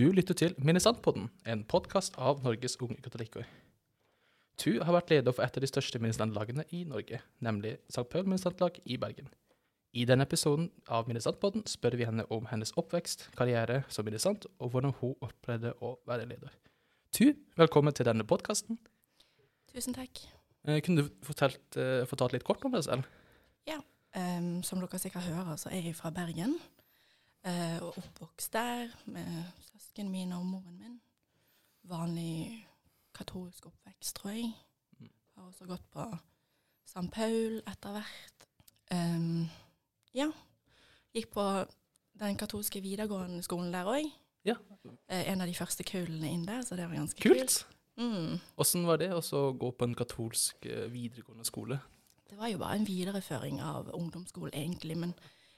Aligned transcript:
Du 0.00 0.06
lytter 0.16 0.32
til 0.32 0.54
Minnesandpodden, 0.56 1.26
en 1.44 1.60
podkast 1.68 2.14
av 2.16 2.38
Norges 2.40 2.78
unge 2.80 3.02
katolikker. 3.04 3.44
Tu 4.56 4.78
har 4.80 4.96
vært 4.96 5.10
leder 5.12 5.34
for 5.36 5.44
et 5.44 5.58
av 5.58 5.60
de 5.60 5.68
største 5.68 6.00
minnesandlagene 6.00 6.64
i 6.72 6.86
Norge, 6.88 7.18
nemlig 7.44 7.74
St. 7.92 8.06
Paul 8.08 8.24
Minnesandlag 8.24 8.78
i 8.88 8.96
Bergen. 8.96 9.28
I 9.92 10.06
denne 10.08 10.24
episoden 10.24 10.70
av 10.88 11.04
Minnesandpodden 11.04 11.68
spør 11.68 11.98
vi 12.00 12.08
henne 12.08 12.24
om 12.32 12.48
hennes 12.48 12.72
oppvekst, 12.80 13.26
karriere 13.36 13.82
som 13.92 14.08
minnesand, 14.08 14.48
og 14.56 14.72
hvordan 14.72 14.96
hun 15.02 15.12
opplevde 15.20 15.74
å 15.84 15.98
være 16.08 16.30
leder. 16.32 16.56
Tu, 17.12 17.34
velkommen 17.60 17.92
til 17.92 18.08
denne 18.08 18.24
podkasten. 18.24 18.80
Tusen 19.68 20.00
takk. 20.00 20.24
Eh, 20.64 20.80
kunne 20.80 21.04
du 21.04 21.12
fortalt, 21.28 21.76
eh, 21.76 22.06
fortalt 22.08 22.38
litt 22.38 22.48
kort 22.48 22.64
om 22.64 22.72
deg 22.72 22.88
selv? 22.88 23.04
Em, 24.16 24.62
som 24.66 24.80
dere 24.82 24.98
sikkert 24.98 25.28
hører, 25.30 25.56
så 25.60 25.70
er 25.70 25.84
jeg 25.84 25.94
fra 25.94 26.10
Bergen. 26.10 26.56
Eh, 27.44 27.78
og 27.82 27.98
oppvokst 27.98 28.52
der 28.52 28.92
med 29.06 29.30
søsknene 29.70 30.10
mine 30.10 30.38
og 30.38 30.46
moren 30.46 30.78
min. 30.78 31.00
Vanlig 31.90 32.66
katolsk 33.16 33.66
oppvekst, 33.66 34.16
tror 34.16 34.30
jeg. 34.30 34.52
Mm. 34.98 35.10
Har 35.36 35.48
også 35.48 35.66
gått 35.66 35.90
på 35.92 36.06
St. 36.86 37.08
Paul 37.12 37.60
etter 37.66 37.96
hvert. 37.96 38.46
Um, 38.90 39.48
ja. 40.14 40.30
Gikk 41.14 41.30
på 41.34 41.44
den 42.20 42.36
katolske 42.38 42.82
videregående 42.82 43.42
skolen 43.46 43.72
der 43.74 43.88
òg. 43.88 44.10
Ja. 44.44 44.54
en 45.08 45.42
av 45.44 45.46
de 45.50 45.54
første 45.54 45.84
kullene 45.84 46.30
inn 46.32 46.46
der, 46.48 46.62
så 46.64 46.76
det 46.76 46.86
var 46.88 46.96
ganske 46.96 47.20
Kult! 47.20 47.36
kult. 47.36 47.76
Mm. 48.00 48.38
Var 48.86 48.96
det 49.02 49.10
å 49.12 49.40
gå 49.52 49.70
på 49.76 49.84
en 49.84 49.94
katolsk 49.94 50.64
eh, 50.66 50.86
videregående 50.88 51.44
skole? 51.44 51.76
Det 52.30 52.38
var 52.38 52.48
jo 52.48 52.60
bare 52.62 52.78
en 52.78 52.86
videreføring 52.86 53.60
av 53.60 53.90
ungdomsskolen, 53.92 54.54
egentlig. 54.56 54.96
Men 54.96 55.12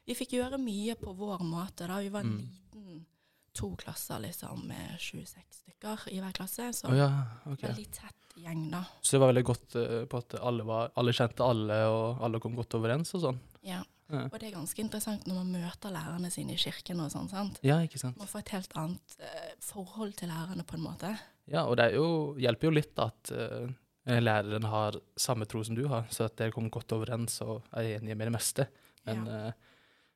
vi 0.06 0.14
fikk 0.18 0.32
gjøre 0.38 0.58
mye 0.58 0.94
på 0.98 1.12
vår 1.16 1.44
måte. 1.46 1.86
da. 1.86 1.98
Vi 2.02 2.08
var 2.12 2.20
en 2.26 2.32
Mm. 2.32 2.38
liten 2.38 3.06
to 3.54 3.74
klasser 3.76 4.18
liksom, 4.18 4.66
med 4.66 4.96
26 4.98 5.42
stykker 5.62 6.08
i 6.12 6.20
hver 6.20 6.32
klasse. 6.32 6.72
Så 6.72 6.88
oh, 6.88 6.96
ja, 6.96 7.10
okay. 7.46 7.68
veldig 7.68 7.90
tett 7.92 8.36
gjeng, 8.40 8.70
da. 8.72 8.84
Så 9.02 9.16
det 9.16 9.20
var 9.20 9.32
veldig 9.32 9.44
godt 9.44 9.74
uh, 9.76 10.04
på 10.08 10.18
at 10.22 10.34
alle, 10.40 10.64
var, 10.64 10.90
alle 10.96 11.12
kjente 11.12 11.44
alle, 11.44 11.76
og 11.92 12.22
alle 12.24 12.40
kom 12.40 12.54
godt 12.56 12.74
overens 12.78 13.12
og 13.14 13.20
sånn? 13.26 13.40
Ja. 13.62 13.82
Ja. 14.12 14.26
Og 14.28 14.34
det 14.40 14.48
er 14.50 14.56
ganske 14.58 14.80
interessant 14.82 15.24
når 15.26 15.38
man 15.38 15.52
møter 15.54 15.92
lærerne 15.92 16.28
sine 16.30 16.52
i 16.52 16.60
kirken 16.60 16.98
og 17.00 17.10
sånn. 17.12 17.30
sant? 17.30 17.60
ja, 17.64 17.78
ikke 17.80 17.96
sant? 18.00 18.18
Man 18.20 18.28
får 18.28 18.42
et 18.42 18.50
helt 18.56 18.74
annet 18.76 19.14
uh, 19.20 19.52
forhold 19.64 20.16
til 20.18 20.28
lærerne, 20.28 20.64
på 20.68 20.76
en 20.76 20.84
måte. 20.84 21.12
Ja, 21.48 21.62
og 21.64 21.76
det 21.80 21.92
jo, 21.94 22.34
hjelper 22.40 22.68
jo 22.68 22.74
litt 22.76 22.98
at 23.00 23.32
uh, 23.32 23.68
læreren 24.04 24.64
har 24.68 24.98
samme 25.16 25.46
tro 25.48 25.62
som 25.64 25.76
du 25.78 25.86
har, 25.88 26.04
så 26.12 26.24
at 26.28 26.36
dere 26.40 26.52
kommer 26.52 26.72
godt 26.74 26.92
overens 26.92 27.38
og 27.44 27.62
er 27.72 27.94
enige 27.98 28.16
med 28.16 28.28
det 28.28 28.34
meste. 28.36 28.68
Men 29.06 29.26
Ja. 29.26 29.52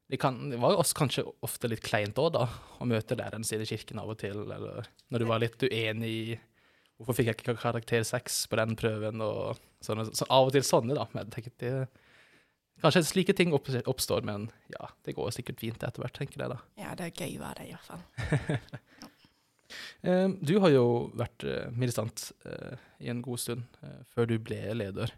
Eh, 0.07 0.11
det, 0.12 0.21
kan, 0.23 0.39
det 0.51 0.61
var 0.62 0.79
også 0.79 0.99
kanskje 1.03 1.27
ofte 1.47 1.71
litt 1.71 1.85
kleint 1.85 2.19
òg, 2.23 2.33
da, 2.37 2.47
å 2.81 2.89
møte 2.89 3.19
læreren 3.19 3.47
sin 3.47 3.62
i 3.65 3.69
kirken 3.69 4.01
av 4.03 4.12
og 4.15 4.21
til, 4.23 4.45
eller 4.47 4.89
når 5.11 5.23
du 5.23 5.29
var 5.29 5.43
litt 5.45 5.62
uenig 5.62 6.12
i 6.12 6.37
Hvorfor 6.97 7.12
fikk 7.19 7.27
jeg 7.29 7.37
ikke 7.37 7.53
karakter 7.61 8.05
seks 8.09 8.47
på 8.49 8.57
den 8.57 8.71
prøven? 8.73 9.21
og 9.21 9.59
sånne, 9.84 10.07
så 10.17 10.25
Av 10.33 10.47
og 10.49 10.55
til 10.55 10.62
sånne, 10.65 10.95
da. 10.97 11.05
Men 11.12 11.29
jeg 11.29 11.53
det, 11.61 11.73
kanskje 12.81 13.03
slike 13.05 13.34
ting 13.37 13.53
opp, 13.53 13.69
oppstår, 13.69 14.25
men 14.25 14.47
ja, 14.73 14.89
det 15.05 15.12
går 15.19 15.34
sikkert 15.37 15.61
fint 15.61 15.84
etter 15.84 16.01
hvert, 16.01 16.17
tenker 16.17 16.41
jeg 16.41 16.55
da. 16.55 16.57
Ja, 16.81 16.95
det 16.97 17.11
er 17.11 17.21
gøy 17.21 17.37
å 17.37 17.43
være 17.45 17.67
det, 17.67 17.77
hvert 17.77 17.91
fall. 17.91 19.05
Du 20.47 20.53
har 20.62 20.71
jo 20.71 20.87
vært 21.19 21.43
militant 21.75 22.29
eh, 22.47 22.77
i 23.03 23.11
en 23.11 23.23
god 23.25 23.41
stund 23.43 23.65
eh, 23.83 24.03
før 24.15 24.29
du 24.31 24.37
ble 24.39 24.61
leder. 24.79 25.11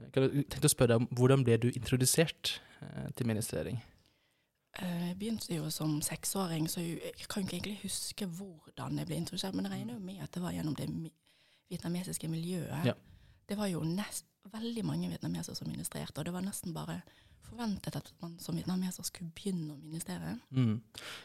Jeg 0.00 0.46
tenkte 0.50 0.70
å 0.70 0.72
spørre 0.72 0.94
deg 0.94 1.02
om 1.02 1.18
hvordan 1.18 1.44
ble 1.46 1.58
du 1.62 1.66
introdusert 1.70 2.56
eh, 2.80 3.10
til 3.14 3.28
ministrering? 3.28 3.82
Eh, 4.82 5.08
Jeg 5.08 5.18
begynte 5.18 5.54
jo 5.54 5.70
som 5.70 6.00
seksåring, 6.02 6.68
så 6.68 6.80
jeg 6.82 7.28
kan 7.28 7.42
ikke 7.44 7.56
egentlig 7.56 7.80
huske 7.84 8.26
hvordan 8.26 8.98
jeg 8.98 9.06
ble 9.06 9.16
introdusert, 9.20 9.54
men 9.54 9.64
jeg 9.68 9.72
regner 9.78 9.94
jo 9.94 10.00
med 10.00 10.22
at 10.22 10.32
det 10.34 10.42
var 10.42 10.52
gjennom 10.56 10.74
det 10.78 10.88
vietnamesiske 11.70 12.28
miljøet. 12.28 12.84
Ja. 12.86 12.94
Det 13.48 13.56
var 13.58 13.66
jo 13.70 13.84
nest, 13.84 14.24
veldig 14.52 14.84
mange 14.84 15.08
vietnamesere 15.12 15.54
som 15.56 15.68
ministrerte, 15.70 16.18
og 16.18 16.24
det 16.26 16.32
var 16.34 16.42
nesten 16.44 16.74
bare 16.74 17.02
forventet 17.44 17.96
at 17.96 18.08
man 18.22 18.38
som 18.40 18.56
vietnameser 18.56 19.04
skulle 19.04 19.30
begynne 19.36 19.74
å 19.74 19.78
ministrere. 19.78 20.38
Mm. 20.50 20.78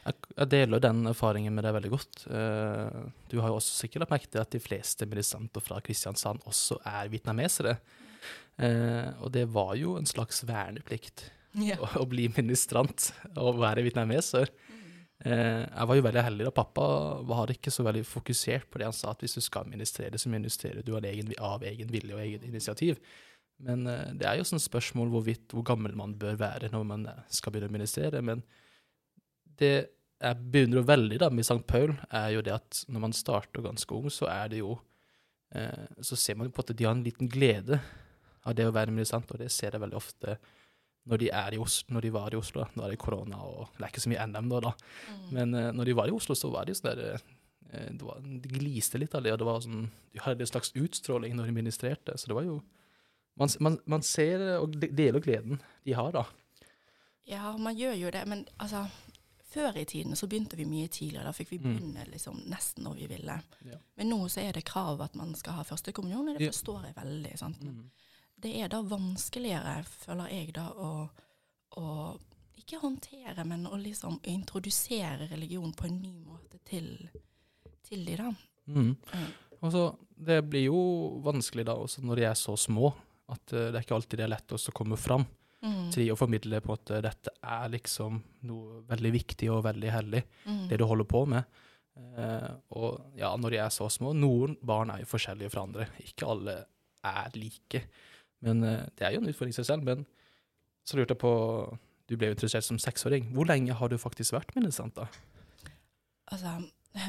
Jeg, 0.05 0.15
jeg 0.35 0.49
deler 0.51 0.79
den 0.83 1.07
erfaringen 1.07 1.55
med 1.55 1.63
deg 1.63 1.73
veldig 1.77 1.91
godt. 1.93 2.25
Eh, 2.27 2.99
Du 3.31 3.39
har 3.39 3.47
jo 3.49 3.55
også 3.59 3.85
sikkert 3.85 4.03
lagt 4.03 4.11
merke 4.11 4.27
til 4.29 4.41
at 4.43 4.51
de 4.51 4.59
fleste 4.59 5.07
ministranter 5.09 5.63
fra 5.63 5.79
Kristiansand 5.81 6.43
også 6.45 6.77
er 6.85 7.07
vietnamesere. 7.09 7.77
Eh, 8.59 9.09
Og 9.23 9.31
det 9.31 9.47
var 9.53 9.73
jo 9.79 9.95
en 9.97 10.05
slags 10.05 10.43
verneplikt 10.45 11.29
Ja. 11.57 11.79
å, 11.81 11.87
å 12.03 12.09
bli 12.09 12.27
ministrant 12.35 13.09
og 13.35 13.61
være 13.61 13.85
vietnameser. 13.87 14.51
Eh, 15.19 15.65
jeg 15.65 15.87
var 15.89 15.97
jo 15.97 16.03
veldig 16.05 16.21
heldig 16.23 16.45
da 16.47 16.51
pappa 16.55 16.83
var 17.27 17.51
ikke 17.51 17.73
så 17.73 17.83
veldig 17.83 18.05
fokusert 18.07 18.69
på 18.69 18.79
det. 18.79 18.87
Han 18.87 18.95
sa 18.95 19.11
at 19.11 19.23
hvis 19.23 19.35
du 19.35 19.43
skal 19.43 19.67
ministrere, 19.67 20.19
så 20.19 20.31
ministrerer 20.31 20.85
du 20.85 20.93
av 20.95 21.07
egen, 21.09 21.33
av 21.43 21.65
egen 21.67 21.91
vilje 21.91 22.15
og 22.15 22.23
eget 22.23 22.45
initiativ. 22.47 23.01
Men 23.65 23.87
eh, 23.89 24.13
det 24.15 24.29
er 24.29 24.39
jo 24.39 24.47
sånn 24.47 24.63
spørsmål 24.63 25.11
hvorvidt 25.11 25.55
hvor 25.55 25.65
gammel 25.67 25.97
man 25.99 26.15
bør 26.19 26.39
være 26.39 26.71
når 26.73 26.85
man 26.87 27.07
eh, 27.11 27.23
skal 27.35 27.55
begynne 27.55 27.71
å 27.71 27.75
ministrere. 27.75 28.21
Men 28.23 28.45
det 29.59 29.73
jeg 30.19 30.51
beundrer 30.51 30.83
veldig 30.83 31.17
da 31.21 31.29
med 31.31 31.47
St. 31.47 31.63
Paul, 31.67 31.93
er 32.11 32.33
jo 32.35 32.43
det 32.43 32.51
at 32.51 32.81
når 32.91 33.03
man 33.05 33.13
starter 33.15 33.63
ganske 33.63 33.95
ung, 33.95 34.09
så 34.11 34.27
er 34.27 34.51
det 34.51 34.63
jo 34.63 34.77
Så 36.05 36.13
ser 36.13 36.35
man 36.37 36.45
jo 36.45 36.51
på 36.53 36.61
at 36.61 36.75
de 36.77 36.85
har 36.85 36.91
en 36.93 37.01
liten 37.01 37.25
glede 37.25 37.79
av 38.45 38.53
det 38.53 38.67
å 38.69 38.73
være 38.75 38.91
ministrant, 38.93 39.31
og 39.33 39.39
det 39.41 39.47
ser 39.49 39.73
jeg 39.73 39.81
veldig 39.81 39.97
ofte 39.97 40.35
når 41.09 41.17
de, 41.23 41.29
i 41.33 41.59
Oslo, 41.61 41.93
når 41.95 42.05
de 42.05 42.09
var 42.13 42.33
i 42.33 42.37
Oslo. 42.39 42.65
Nå 42.77 42.85
er 42.85 42.93
det 42.93 42.99
korona, 43.01 43.39
og 43.41 43.67
det 43.75 43.83
er 43.85 43.91
ikke 43.91 44.03
så 44.05 44.11
mye 44.13 44.25
NM 44.29 44.49
da, 44.53 44.59
da. 44.69 44.71
Mm. 45.09 45.27
Men 45.37 45.53
uh, 45.57 45.71
når 45.73 45.85
de 45.89 45.95
var 45.97 46.07
i 46.11 46.13
Oslo, 46.15 46.35
så 46.37 46.51
var 46.53 46.65
de 46.69 46.75
sånn 46.77 46.89
der 46.91 47.01
eh, 47.17 47.87
det 47.97 48.01
var, 48.05 48.19
De 48.21 48.49
gliste 48.53 48.97
litt 49.01 49.13
av 49.17 49.23
det, 49.25 49.33
og 49.33 49.39
det 49.41 49.47
var 49.49 49.61
sånn, 49.65 49.87
de 50.13 50.21
hadde 50.25 50.45
en 50.45 50.51
slags 50.53 50.71
utstråling 50.77 51.33
når 51.37 51.49
de 51.49 51.55
ministrerte. 51.57 52.17
Så 52.17 52.29
det 52.31 52.37
var 52.37 52.45
jo 52.47 52.59
Man, 53.39 53.47
man, 53.63 53.77
man 53.87 54.01
ser 54.03 54.41
og 54.59 54.73
deler 54.81 55.21
gleden 55.23 55.61
de 55.87 55.93
har, 55.95 56.11
da. 56.11 56.25
Ja, 57.29 57.53
man 57.57 57.77
gjør 57.77 57.93
jo 57.95 58.09
det, 58.11 58.25
men 58.27 58.41
altså 58.59 58.81
Før 59.49 59.77
i 59.81 59.85
tiden 59.85 60.13
så 60.19 60.27
begynte 60.29 60.57
vi 60.59 60.65
mye 60.69 60.87
tidligere. 60.93 61.23
Da 61.25 61.31
fikk 61.33 61.49
vi 61.55 61.57
Mm. 61.57 61.69
begynne 61.77 62.03
liksom 62.11 62.43
nesten 62.51 62.83
når 62.85 62.97
vi 62.99 63.07
ville. 63.09 63.37
Ja. 63.65 63.77
Men 63.97 64.09
nå 64.11 64.19
så 64.29 64.43
er 64.43 64.53
det 64.53 64.61
krav 64.67 65.01
at 65.01 65.15
man 65.17 65.31
skal 65.35 65.53
ha 65.57 65.63
førstekommunion, 65.65 66.29
og 66.29 66.37
det 66.37 66.51
forstår 66.51 66.83
jeg 66.85 66.95
veldig. 66.99 67.31
sant? 67.39 67.63
Mm. 67.63 67.87
Det 68.41 68.53
er 68.63 68.71
da 68.71 68.81
vanskeligere, 68.85 69.79
føler 70.03 70.31
jeg, 70.33 70.53
da, 70.55 70.67
å, 70.73 71.09
å 71.79 71.85
ikke 72.59 72.79
håndtere, 72.83 73.45
men 73.47 73.65
å 73.67 73.77
liksom 73.79 74.19
introdusere 74.29 75.27
religion 75.31 75.73
på 75.73 75.87
en 75.89 75.99
ny 76.01 76.15
måte 76.21 76.59
til, 76.67 76.91
til 77.87 78.05
de 78.05 78.17
da. 78.19 78.29
Mm. 78.69 78.93
Mm. 78.95 79.29
Og 79.59 79.71
så, 79.73 79.83
det 80.15 80.41
blir 80.47 80.67
jo 80.69 80.79
vanskelig 81.25 81.65
da, 81.67 81.75
også 81.79 82.03
når 82.05 82.21
de 82.21 82.27
er 82.29 82.37
så 82.39 82.55
små, 82.59 82.93
at 83.29 83.53
uh, 83.53 83.67
det 83.69 83.75
er 83.79 83.83
ikke 83.85 83.97
alltid 83.97 84.19
det 84.21 84.25
er 84.27 84.33
lett 84.37 84.55
å 84.57 84.77
komme 84.79 84.97
fram 84.99 85.27
Mm. 85.59 85.89
til 85.91 86.07
å 86.07 86.15
formidle 86.15 86.61
på 86.63 86.71
at 86.71 86.91
eh, 86.95 87.01
dette 87.03 87.33
er 87.43 87.65
liksom 87.73 88.15
noe 88.47 88.77
veldig 88.87 89.09
viktig 89.11 89.49
og 89.51 89.65
veldig 89.65 89.89
hellig, 89.91 90.21
Mm. 90.45 90.61
det 90.69 90.77
du 90.79 90.85
holder 90.87 91.03
på 91.03 91.25
med. 91.27 91.43
Uh, 91.99 92.53
og 92.79 93.17
ja, 93.19 93.33
når 93.35 93.51
de 93.51 93.57
er 93.59 93.73
så 93.75 93.89
små 93.91 94.13
Noen 94.15 94.53
barn 94.63 94.93
er 94.93 95.01
jo 95.01 95.09
forskjellige 95.11 95.51
fra 95.51 95.65
andre. 95.67 95.89
Ikke 95.99 96.29
alle 96.31 96.53
er 97.03 97.35
like. 97.35 97.81
Men 98.45 98.63
eh, 98.63 98.87
det 98.97 99.07
er 99.07 99.15
jo 99.15 99.21
en 99.23 99.29
utfordring 99.31 99.55
i 99.55 99.59
seg 99.59 99.67
selv. 99.67 99.85
Men 99.87 100.05
så 100.87 100.99
lurte 100.99 101.15
jeg 101.15 101.21
på 101.21 101.33
Du 102.09 102.15
ble 102.17 102.31
jo 102.31 102.37
interessert 102.37 102.65
som 102.65 102.79
seksåring. 102.81 103.29
Hvor 103.35 103.45
lenge 103.45 103.75
har 103.77 103.91
du 103.91 103.97
faktisk 104.01 104.33
vært 104.33 104.55
minnesant, 104.55 104.95
da? 104.97 105.05
Altså, 106.33 106.55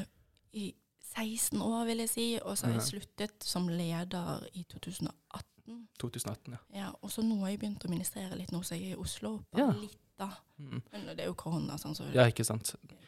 i 0.63 0.75
16 1.15 1.63
år, 1.65 1.87
vil 1.89 2.05
jeg 2.05 2.11
si, 2.13 2.27
og 2.43 2.59
så 2.59 2.69
har 2.69 2.77
jeg 2.79 2.89
sluttet 2.91 3.47
som 3.47 3.69
leder 3.69 4.45
i 4.53 4.67
2018. 4.69 5.87
2018, 6.01 6.53
ja. 6.53 6.61
Ja, 6.75 6.91
og 7.01 7.13
så 7.15 7.23
nå 7.25 7.39
har 7.45 7.55
jeg 7.55 7.63
begynt 7.63 7.85
å 7.87 7.91
ministrere 7.91 8.37
litt 8.39 8.53
nå, 8.55 8.61
så 8.67 8.77
jeg 8.77 8.93
er 8.93 8.99
i 8.99 9.01
Oslo. 9.01 9.39
Ja. 9.55 9.71
Bare 9.71 9.81
litt, 9.81 9.99
da. 10.21 10.29
Mm. 10.59 10.83
Men 10.93 11.09
det 11.11 11.25
er 11.25 11.31
jo 11.31 11.37
korona, 11.39 11.79
sånn, 11.81 11.97
så 11.97 12.09
Ja, 12.15 12.27
ikke 12.31 12.47
sant. 12.47 12.75
det. 12.83 12.99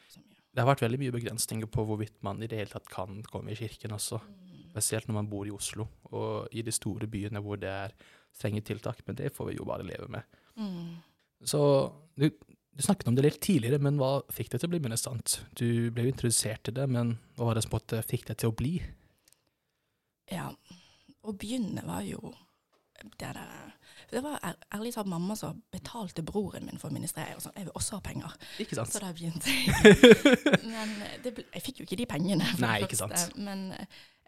Det 0.53 0.61
har 0.61 0.69
vært 0.69 0.83
veldig 0.85 0.99
mye 1.01 1.13
begrensninger 1.15 1.69
på 1.73 1.85
hvorvidt 1.89 2.19
man 2.25 2.41
i 2.43 2.47
det 2.49 2.59
hele 2.59 2.69
tatt 2.69 2.89
kan 2.91 3.23
komme 3.25 3.53
i 3.53 3.57
kirken 3.57 3.95
også. 3.95 4.19
Mm. 4.21 4.52
Spesielt 4.73 5.07
når 5.09 5.19
man 5.21 5.29
bor 5.29 5.45
i 5.47 5.53
Oslo 5.53 5.85
og 6.11 6.49
i 6.51 6.63
de 6.65 6.73
store 6.73 7.05
byene 7.09 7.41
hvor 7.45 7.59
det 7.61 7.69
er 7.69 7.93
strenge 8.33 8.63
tiltak. 8.65 9.03
Men 9.07 9.19
det 9.19 9.29
får 9.35 9.51
vi 9.51 9.59
jo 9.59 9.67
bare 9.69 9.85
leve 9.85 10.09
med. 10.09 10.39
Mm. 10.57 10.95
Så 11.45 11.59
du, 12.17 12.27
du 12.73 12.81
snakket 12.85 13.07
om 13.11 13.17
det 13.17 13.25
litt 13.27 13.41
tidligere, 13.43 13.77
men 13.83 13.99
hva 14.01 14.15
fikk 14.33 14.49
deg 14.53 14.63
til 14.63 14.71
å 14.71 14.73
bli 14.73 14.81
ministrant? 14.81 15.37
Du 15.59 15.67
ble 15.93 16.07
jo 16.07 16.13
introdusert 16.13 16.65
til 16.65 16.77
det, 16.77 16.87
men 16.89 17.17
hva 17.37 17.51
var 17.51 17.59
det 17.59 17.65
som 17.67 17.77
fikk 18.09 18.25
deg 18.31 18.39
til 18.41 18.49
å 18.53 18.57
bli? 18.57 18.77
Ja, 20.31 20.49
å 21.23 21.35
begynne 21.37 21.83
var 21.85 22.01
jo 22.07 22.33
det 23.19 23.33
der 23.35 23.73
Det 24.13 24.21
var 24.23 24.37
ær- 24.45 24.59
ærlig 24.77 24.93
talt 24.93 25.09
mamma 25.09 25.35
som 25.35 25.61
betalte 25.73 26.23
broren 26.23 26.65
min 26.65 26.77
for 26.79 26.89
å 26.91 26.93
ministrere. 26.93 27.35
Og 27.35 27.41
sånn, 27.41 27.55
jeg 27.57 27.65
vil 27.67 27.75
også 27.75 27.97
ha 27.97 28.03
penger. 28.05 28.35
Ikke 28.61 28.77
sant? 28.77 28.93
Så 28.93 29.01
da 29.01 29.09
begynte 29.15 29.49
jeg. 29.49 30.03
Men 30.73 30.93
det, 31.23 31.33
jeg 31.41 31.63
fikk 31.65 31.81
jo 31.81 31.87
ikke 31.87 31.97
de 32.03 32.07
pengene. 32.11 32.45
det 32.53 32.61
Nei, 32.61 32.75
ikke 32.85 32.99
sant. 32.99 33.33
Men 33.35 33.71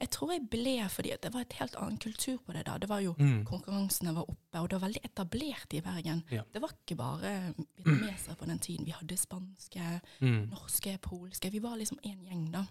Jeg 0.02 0.10
tror 0.12 0.32
jeg 0.34 0.50
ble 0.50 0.90
fordi 0.92 1.14
det 1.24 1.30
var 1.34 1.42
et 1.46 1.54
helt 1.54 1.76
annen 1.80 1.98
kultur 1.98 2.38
på 2.44 2.52
det 2.54 2.66
da. 2.68 2.78
Det 2.78 2.90
var 2.90 3.00
jo 3.00 3.14
Mm. 3.18 3.46
Konkurransene 3.46 4.14
var 4.16 4.26
oppe, 4.30 4.60
og 4.60 4.70
det 4.70 4.82
var 4.82 4.88
veldig 4.90 5.02
etablert 5.06 5.74
i 5.74 5.80
Bergen. 5.82 6.24
Ja. 6.32 6.42
Det 6.54 6.62
var 6.62 6.70
ikke 6.74 6.98
bare 6.98 7.54
vietnamesere 7.78 8.36
på 8.36 8.46
den 8.46 8.60
tiden. 8.60 8.86
Vi 8.86 8.92
hadde 8.92 9.18
spanske, 9.18 10.02
Mm. 10.22 10.50
norske, 10.50 10.98
polske. 11.02 11.50
Vi 11.52 11.60
var 11.60 11.78
liksom 11.78 11.98
en 12.04 12.20
gjeng, 12.26 12.52
da. 12.52 12.66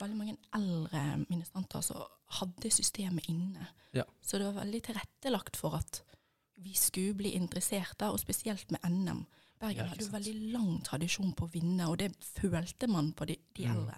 Veldig 0.00 0.16
mange 0.16 0.36
eldre 0.54 1.24
ministranter 1.30 1.80
som 1.82 2.02
hadde 2.40 2.70
systemet 2.70 3.28
inne. 3.28 3.66
Ja. 3.92 4.02
Så 4.22 4.38
det 4.38 4.46
var 4.52 4.64
veldig 4.64 4.82
tilrettelagt 4.82 5.56
for 5.56 5.76
at 5.76 6.02
vi 6.58 6.72
skulle 6.74 7.14
bli 7.14 7.34
interessert, 7.34 7.98
da, 7.98 8.10
og 8.10 8.18
spesielt 8.20 8.70
med 8.70 8.80
NM. 8.84 9.26
Bergen 9.60 9.86
hadde 9.88 10.04
jo 10.04 10.10
veldig 10.10 10.52
lang 10.52 10.82
tradisjon 10.82 11.32
på 11.34 11.44
å 11.46 11.52
vinne, 11.52 11.88
og 11.88 11.98
det 11.98 12.12
følte 12.20 12.88
man 12.88 13.12
på 13.12 13.26
de, 13.26 13.36
de 13.54 13.62
Mm. 13.66 13.76
eldre. 13.76 13.96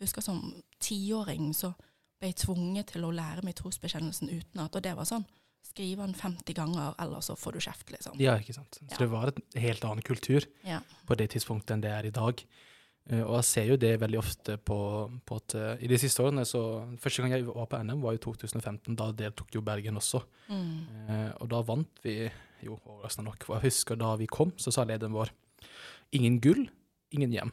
Jeg 0.00 0.06
husker 0.08 0.22
som 0.22 0.62
tiåring 0.80 1.52
så 1.54 1.74
ble 2.20 2.32
tvunget 2.32 2.92
til 2.94 3.04
å 3.06 3.12
lære 3.14 3.42
meg 3.44 3.54
trosbekjennelsen 3.58 4.30
utenat, 4.30 4.74
og 4.76 4.82
det 4.82 4.94
var 4.96 5.04
sånn 5.08 5.26
Skrive 5.64 6.04
den 6.04 6.12
50 6.14 6.54
ganger, 6.54 6.92
eller 7.00 7.22
så 7.24 7.32
får 7.40 7.52
du 7.56 7.58
kjeft, 7.64 7.88
liksom. 7.90 8.18
Ja, 8.20 8.34
ikke 8.38 8.52
sant. 8.54 8.76
Så 8.78 8.84
Ja. 8.92 8.96
det 8.98 9.08
var 9.10 9.26
en 9.32 9.60
helt 9.62 9.82
annen 9.82 10.02
kultur 10.04 10.44
Ja. 10.62 10.80
på 11.08 11.16
det 11.16 11.30
tidspunktet 11.32 11.70
enn 11.72 11.80
det 11.80 11.90
er 11.90 12.04
i 12.06 12.10
dag. 12.10 12.44
Eh, 13.10 13.22
og 13.22 13.36
jeg 13.40 13.44
ser 13.44 13.64
jo 13.70 13.76
det 13.76 13.98
veldig 13.98 14.18
ofte 14.18 14.58
på, 14.58 15.10
på 15.26 15.36
at 15.36 15.54
eh, 15.54 15.82
I 15.82 15.88
de 15.88 15.96
siste 15.98 16.20
årene 16.22 16.44
så 16.44 16.84
Første 17.00 17.22
gang 17.22 17.32
jeg 17.32 17.46
var 17.46 17.66
på 17.66 17.80
NM, 17.82 18.00
var 18.02 18.12
i 18.12 18.18
2015. 18.18 18.94
Da 18.94 19.10
deltok 19.12 19.50
jo 19.54 19.62
Bergen 19.62 19.96
også. 19.96 20.22
Mm. 20.50 21.08
Eh, 21.08 21.32
og 21.40 21.48
da 21.48 21.62
vant 21.62 21.98
vi 22.04 22.30
jo 22.62 22.78
overraskende 22.86 23.24
nok. 23.32 23.42
For 23.44 23.54
jeg 23.58 23.70
husker 23.72 23.96
da 23.96 24.14
vi 24.16 24.26
kom, 24.26 24.52
så 24.56 24.70
sa 24.70 24.84
lederen 24.84 25.12
vår 25.16 25.30
ingen 26.12 26.38
gull, 26.40 26.68
ingen 27.10 27.32
hjem. 27.32 27.52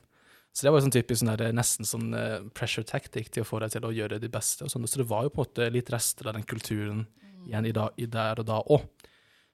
Så 0.51 0.65
det 0.65 0.71
var 0.73 0.81
jo 0.81 0.85
sånn 0.85 0.95
typisk 0.97 1.21
sånn 1.21 1.31
der, 1.39 1.53
nesten 1.55 1.87
sånn 1.87 2.09
eh, 2.17 2.39
pressure 2.57 2.87
tactic 2.87 3.29
til 3.31 3.45
å 3.45 3.47
få 3.47 3.61
deg 3.63 3.71
til 3.75 3.87
å 3.87 3.93
gjøre 3.95 4.19
det 4.19 4.31
beste. 4.33 4.65
Og 4.65 4.73
sånn. 4.73 4.87
Så 4.89 4.99
det 4.99 5.07
var 5.09 5.25
jo 5.25 5.31
på 5.31 5.41
en 5.41 5.47
måte 5.47 5.69
litt 5.71 5.91
rester 5.93 6.27
av 6.27 6.35
den 6.35 6.47
kulturen 6.47 7.05
igjen 7.47 7.69
i, 7.69 7.73
da, 7.75 7.87
i 7.97 8.07
der 8.11 8.43
og 8.43 8.49
da 8.49 8.59
òg. 8.61 8.83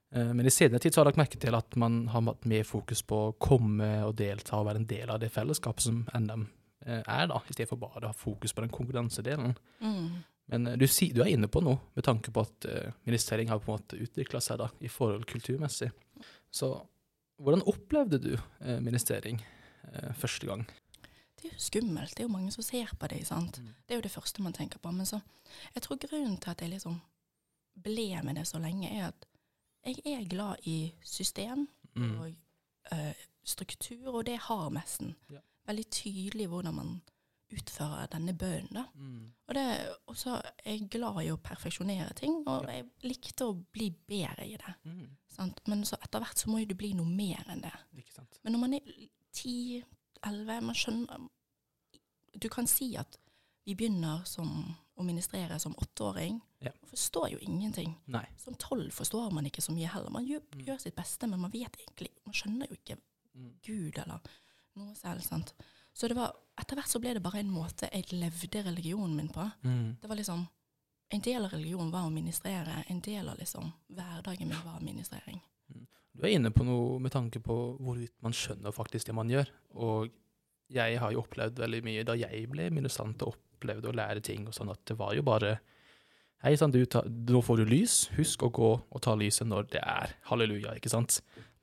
Men 0.08 0.48
i 0.48 0.52
senere 0.52 0.80
tid 0.80 0.96
så 0.96 1.02
har 1.02 1.06
jeg 1.06 1.12
lagt 1.12 1.20
merke 1.20 1.40
til 1.42 1.56
at 1.58 1.76
man 1.80 2.06
har 2.14 2.24
hatt 2.30 2.46
mer 2.48 2.64
fokus 2.68 3.02
på 3.04 3.18
å 3.26 3.34
komme 3.44 3.90
og 4.08 4.14
delta 4.20 4.56
og 4.56 4.70
være 4.70 4.80
en 4.80 4.88
del 4.88 5.12
av 5.12 5.20
det 5.20 5.28
fellesskapet 5.34 5.84
som 5.84 5.98
NM 6.16 6.46
eh, 6.86 7.02
er, 7.02 7.28
da, 7.28 7.42
i 7.44 7.54
stedet 7.56 7.70
for 7.70 7.82
bare 7.82 8.06
å 8.06 8.12
ha 8.14 8.16
fokus 8.16 8.56
på 8.56 8.64
den 8.64 8.72
konkurransedelen. 8.74 9.56
Mm. 9.84 10.06
Men 10.54 10.68
eh, 10.72 10.78
du, 10.80 10.88
du 10.88 11.22
er 11.24 11.34
inne 11.34 11.50
på 11.52 11.64
noe, 11.66 11.82
med 11.98 12.08
tanke 12.08 12.32
på 12.34 12.44
at 12.46 12.70
uh, 12.72 12.96
ministrering 13.08 13.52
har 13.52 13.60
på 13.64 13.72
en 13.72 13.82
måte 13.82 14.00
utvikla 14.00 14.42
seg 14.44 14.62
da, 14.64 14.70
i 14.80 14.92
forhold 14.92 15.28
kulturmessig. 15.30 15.92
Så 16.48 16.72
hvordan 17.44 17.66
opplevde 17.70 18.22
du 18.24 18.32
ministering 18.82 19.44
eh, 19.92 20.14
første 20.18 20.48
gang? 20.50 20.64
Det 21.42 21.46
er 21.52 21.54
jo 21.54 21.60
skummelt. 21.60 22.10
Det 22.18 22.20
er 22.20 22.28
jo 22.28 22.34
mange 22.34 22.52
som 22.52 22.64
ser 22.64 22.94
på 23.00 23.08
deg. 23.08 23.26
sant? 23.28 23.60
Mm. 23.60 23.66
Det 23.88 23.94
er 23.94 23.96
jo 23.96 24.02
det 24.02 24.12
første 24.12 24.42
man 24.42 24.54
tenker 24.54 24.80
på. 24.80 24.92
Men 24.92 25.06
så, 25.06 25.20
jeg 25.76 25.84
tror 25.84 25.96
grunnen 25.98 26.38
til 26.38 26.50
at 26.52 26.62
jeg 26.62 26.70
liksom 26.70 27.02
ble 27.84 28.22
med 28.24 28.36
det 28.36 28.48
så 28.48 28.58
lenge, 28.60 28.90
er 28.90 29.08
at 29.08 29.26
jeg 29.86 30.02
er 30.06 30.28
glad 30.30 30.56
i 30.66 30.94
system 31.04 31.68
Mm. 31.96 32.20
og 32.20 32.34
eh, 32.92 33.14
struktur, 33.44 34.14
og 34.14 34.26
det 34.26 34.38
har 34.38 34.70
messen. 34.70 35.16
Ja. 35.32 35.40
Veldig 35.68 35.86
tydelig 35.90 36.48
hvordan 36.48 36.74
man 36.76 37.02
utfører 37.52 38.06
denne 38.12 38.34
bønnen. 38.38 38.74
da. 38.74 38.84
Mm. 38.96 39.32
Og 39.48 39.56
det- 39.56 39.96
Og 40.08 40.16
så 40.18 40.30
er 40.66 40.72
jeg 40.72 40.90
glad 40.90 41.22
i 41.26 41.30
å 41.32 41.38
perfeksjonere 41.38 42.14
ting, 42.14 42.44
og 42.48 42.64
Ja. 42.66 42.72
jeg 42.72 42.86
likte 43.04 43.46
å 43.46 43.64
bli 43.72 43.90
bedre 44.08 44.46
i 44.46 44.58
det. 44.58 44.74
Mm. 44.86 45.10
Sant? 45.28 45.62
Men 45.68 45.84
så 45.86 45.96
etter 46.04 46.20
hvert 46.20 46.38
så 46.38 46.48
må 46.50 46.60
jo 46.60 46.66
du 46.66 46.76
bli 46.76 46.94
noe 46.94 47.06
mer 47.06 47.44
enn 47.50 47.62
det. 47.62 47.74
Men 48.44 48.54
når 48.54 48.60
man 48.60 48.74
er 48.74 48.82
10-11, 50.24 50.62
man 50.62 50.76
skjønner 50.76 51.28
Du 52.40 52.50
kan 52.50 52.68
si 52.68 52.96
at 52.98 53.18
vi 53.66 53.74
begynner 53.76 54.22
som, 54.26 54.76
å 54.96 55.04
ministrere 55.04 55.58
som 55.60 55.74
åtteåring. 55.76 56.38
Ja. 56.64 56.72
Man 56.82 56.90
forstår 56.90 57.32
jo 57.34 57.38
ingenting. 57.42 57.96
Nei. 58.08 58.26
Som 58.38 58.56
tolv 58.56 58.92
forstår 58.96 59.32
man 59.34 59.46
ikke 59.46 59.62
så 59.62 59.74
mye 59.76 59.88
heller. 59.92 60.10
Man 60.14 60.26
gjør, 60.28 60.42
Mm. 60.56 60.66
gjør 60.66 60.78
sitt 60.82 60.96
beste, 60.96 61.28
men 61.28 61.40
man 61.40 61.52
vet 61.52 61.76
egentlig 61.78 62.10
Man 62.26 62.34
skjønner 62.34 62.68
jo 62.70 62.76
ikke 62.76 62.98
Mm. 63.36 63.52
Gud 63.62 63.98
eller 63.98 64.20
noe 64.76 64.96
selv. 64.96 65.22
sant? 65.24 65.54
Så 65.94 66.08
det 66.08 66.16
var, 66.16 66.32
etter 66.58 66.76
hvert 66.76 66.88
så 66.90 67.00
ble 67.00 67.14
det 67.14 67.22
bare 67.24 67.40
en 67.40 67.52
måte 67.52 67.90
jeg 67.92 68.06
levde 68.14 68.64
religionen 68.64 69.16
min 69.16 69.30
på. 69.30 69.52
Mm. 69.64 69.98
Det 70.02 70.08
var 70.10 70.16
liksom 70.16 70.48
En 71.12 71.22
del 71.22 71.46
av 71.46 71.52
religionen 71.52 71.92
var 71.92 72.02
å 72.04 72.12
ministrere. 72.12 72.84
En 72.90 73.00
del 73.00 73.30
av 73.30 73.38
liksom 73.38 73.72
hverdagen 73.90 74.48
min 74.48 74.64
var 74.66 74.80
ministrering. 74.82 75.42
Du 76.18 76.26
er 76.26 76.34
inne 76.34 76.50
på 76.50 76.66
noe 76.66 76.98
med 77.02 77.14
tanke 77.14 77.40
på 77.44 77.56
hvorvidt 77.78 78.16
man 78.26 78.34
skjønner 78.34 78.74
faktisk 78.74 79.10
det 79.10 79.16
man 79.18 79.30
gjør. 79.30 79.52
Og 79.78 80.10
jeg 80.74 80.98
har 81.00 81.14
jo 81.14 81.22
opplevd 81.22 81.62
veldig 81.62 81.82
mye 81.86 82.06
da 82.08 82.16
jeg 82.18 82.48
ble 82.50 82.72
minusant 82.74 83.22
og 83.22 83.36
opplevde 83.36 83.92
å 83.92 83.96
lære 83.96 84.24
ting 84.26 84.48
og 84.50 84.56
sånn, 84.58 84.72
at 84.74 84.82
det 84.90 84.98
var 85.00 85.16
jo 85.18 85.26
bare 85.28 85.60
Hei 86.46 86.52
sann, 86.54 86.70
nå 86.70 87.40
får 87.42 87.58
du 87.58 87.64
lys. 87.66 87.94
Husk 88.14 88.44
å 88.46 88.52
gå 88.54 88.68
og 88.78 89.00
ta 89.02 89.16
lyset 89.18 89.48
når 89.50 89.72
det 89.74 89.80
er 89.82 90.12
halleluja, 90.30 90.76
ikke 90.78 90.92
sant? 90.94 91.16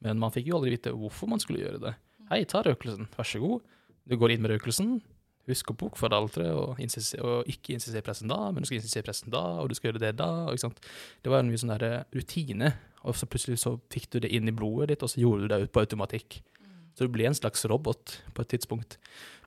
Men 0.02 0.18
man 0.18 0.34
fikk 0.34 0.48
jo 0.48 0.56
aldri 0.58 0.72
vite 0.74 0.90
hvorfor 0.90 1.30
man 1.30 1.38
skulle 1.38 1.62
gjøre 1.62 1.78
det. 1.84 1.92
Hei, 2.32 2.40
ta 2.50 2.64
røkelsen, 2.66 3.06
vær 3.14 3.28
så 3.30 3.38
god. 3.38 3.62
Du 4.02 4.16
går 4.18 4.34
inn 4.34 4.42
med 4.42 4.50
røkelsen. 4.50 4.96
Husk 5.50 5.74
å 5.74 5.76
bokføre 5.76 6.16
alteret, 6.16 6.54
og, 6.56 6.78
insistere- 6.80 7.24
og 7.24 7.50
ikke 7.50 7.74
insistere 7.76 8.04
pressen 8.06 8.30
da, 8.32 8.38
men 8.50 8.64
du 8.64 8.68
skal 8.70 8.78
insistere 8.78 9.04
pressen 9.04 9.32
da, 9.34 9.42
og 9.60 9.68
du 9.68 9.76
skal 9.76 9.90
gjøre 9.90 10.00
det 10.06 10.14
da. 10.16 10.30
Ikke 10.48 10.64
sant? 10.64 10.80
Det 11.20 11.32
var 11.32 11.42
en 11.42 11.50
mye 11.52 11.60
sånn 11.60 11.74
der 11.74 12.04
rutine, 12.16 12.72
og 13.04 13.18
så 13.18 13.28
plutselig 13.28 13.60
så 13.60 13.74
fikk 13.92 14.08
du 14.14 14.18
det 14.24 14.32
inn 14.32 14.48
i 14.48 14.56
blodet 14.56 14.94
ditt, 14.94 15.04
og 15.04 15.12
så 15.12 15.20
gjorde 15.20 15.44
du 15.44 15.52
det 15.52 15.66
ut 15.66 15.74
på 15.74 15.84
automatikk. 15.84 16.40
Så 16.94 17.04
du 17.04 17.12
ble 17.12 17.26
en 17.26 17.34
slags 17.34 17.64
robot 17.66 18.20
på 18.36 18.44
et 18.44 18.52
tidspunkt. 18.54 18.96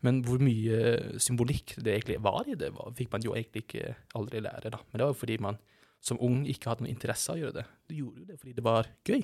Men 0.05 0.19
hvor 0.27 0.41
mye 0.43 1.17
symbolikk 1.23 1.77
det 1.79 1.93
egentlig 1.95 2.19
var 2.21 2.43
i 2.45 2.57
det, 2.59 2.73
var, 2.75 2.91
fikk 2.97 3.09
man 3.15 3.23
jo 3.23 3.33
egentlig 3.33 3.63
ikke 3.65 3.95
aldri 4.19 4.43
lære. 4.43 4.69
da. 4.73 4.81
Men 4.91 4.99
det 4.99 5.05
var 5.07 5.13
jo 5.13 5.21
fordi 5.23 5.37
man 5.41 5.57
som 6.03 6.19
ung 6.21 6.43
ikke 6.45 6.69
hadde 6.69 6.85
noen 6.85 6.93
interesse 6.93 7.31
av 7.31 7.39
å 7.39 7.41
gjøre 7.45 7.57
det. 7.61 7.65
Du 7.89 7.95
gjorde 7.97 8.21
jo 8.21 8.27
det 8.27 8.37
fordi 8.41 8.55
det 8.57 8.65
var 8.67 8.89
gøy. 9.07 9.23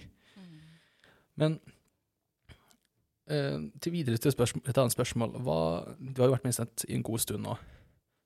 Men 1.42 1.60
eh, 1.60 1.80
til 3.28 3.94
videre 3.94 4.20
til 4.20 4.34
spørsmål, 4.34 4.66
et 4.68 4.78
annet 4.78 4.96
spørsmål. 4.96 5.38
Hva, 5.46 5.58
du 6.00 6.22
har 6.22 6.30
jo 6.30 6.36
vært 6.36 6.48
med 6.48 6.86
i 6.90 6.98
en 6.98 7.06
god 7.06 7.24
stund 7.24 7.46
nå. 7.46 7.56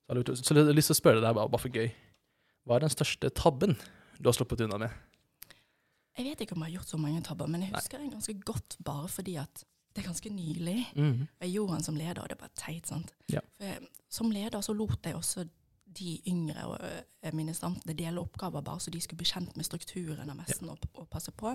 Så 0.08 0.56
jeg 0.56 0.64
har 0.64 0.74
lyst 0.74 0.90
til 0.90 0.96
å 0.96 1.02
spørre 1.02 1.22
deg, 1.22 1.36
bare, 1.36 1.52
bare 1.52 1.62
for 1.62 1.74
gøy. 1.74 1.90
Hva 2.68 2.78
er 2.78 2.86
den 2.86 2.94
største 2.94 3.30
tabben 3.36 3.76
du 4.18 4.30
har 4.30 4.36
sluppet 4.36 4.64
unna 4.66 4.80
med? 4.82 4.96
Jeg 6.18 6.26
vet 6.26 6.42
ikke 6.44 6.56
om 6.56 6.64
jeg 6.66 6.72
har 6.72 6.80
gjort 6.80 6.94
så 6.96 7.00
mange 7.00 7.22
tabber, 7.26 7.50
men 7.52 7.68
jeg 7.68 7.74
Nei. 7.74 7.82
husker 7.82 8.02
den 8.02 8.14
ganske 8.16 8.34
godt 8.48 8.78
bare 8.86 9.10
fordi 9.12 9.36
at 9.38 9.64
det 9.94 10.04
er 10.04 10.08
ganske 10.10 10.30
nylig. 10.30 10.80
Mm. 10.96 11.28
Jeg 11.42 11.52
gjorde 11.54 11.74
han 11.74 11.86
som 11.86 11.98
leder, 11.98 12.22
og 12.22 12.30
det 12.30 12.38
er 12.38 12.42
bare 12.42 12.58
teit, 12.58 12.90
sant. 12.90 13.14
Ja. 13.34 13.42
For 13.58 13.70
jeg, 13.70 13.88
som 14.14 14.34
leder 14.34 14.66
så 14.66 14.76
lot 14.78 15.06
jeg 15.06 15.18
også 15.18 15.46
de 15.98 16.14
yngre 16.32 16.64
og 16.70 16.78
ø, 16.84 17.32
ministrantene 17.36 17.96
dele 17.98 18.22
oppgaver 18.22 18.62
bare 18.64 18.80
så 18.84 18.92
de 18.94 19.02
skulle 19.02 19.18
bli 19.22 19.28
kjent 19.30 19.56
med 19.58 19.66
strukturen 19.68 20.30
av 20.30 20.38
messen 20.40 20.70
og, 20.72 20.80
og 20.96 21.10
passe 21.12 21.32
på. 21.36 21.52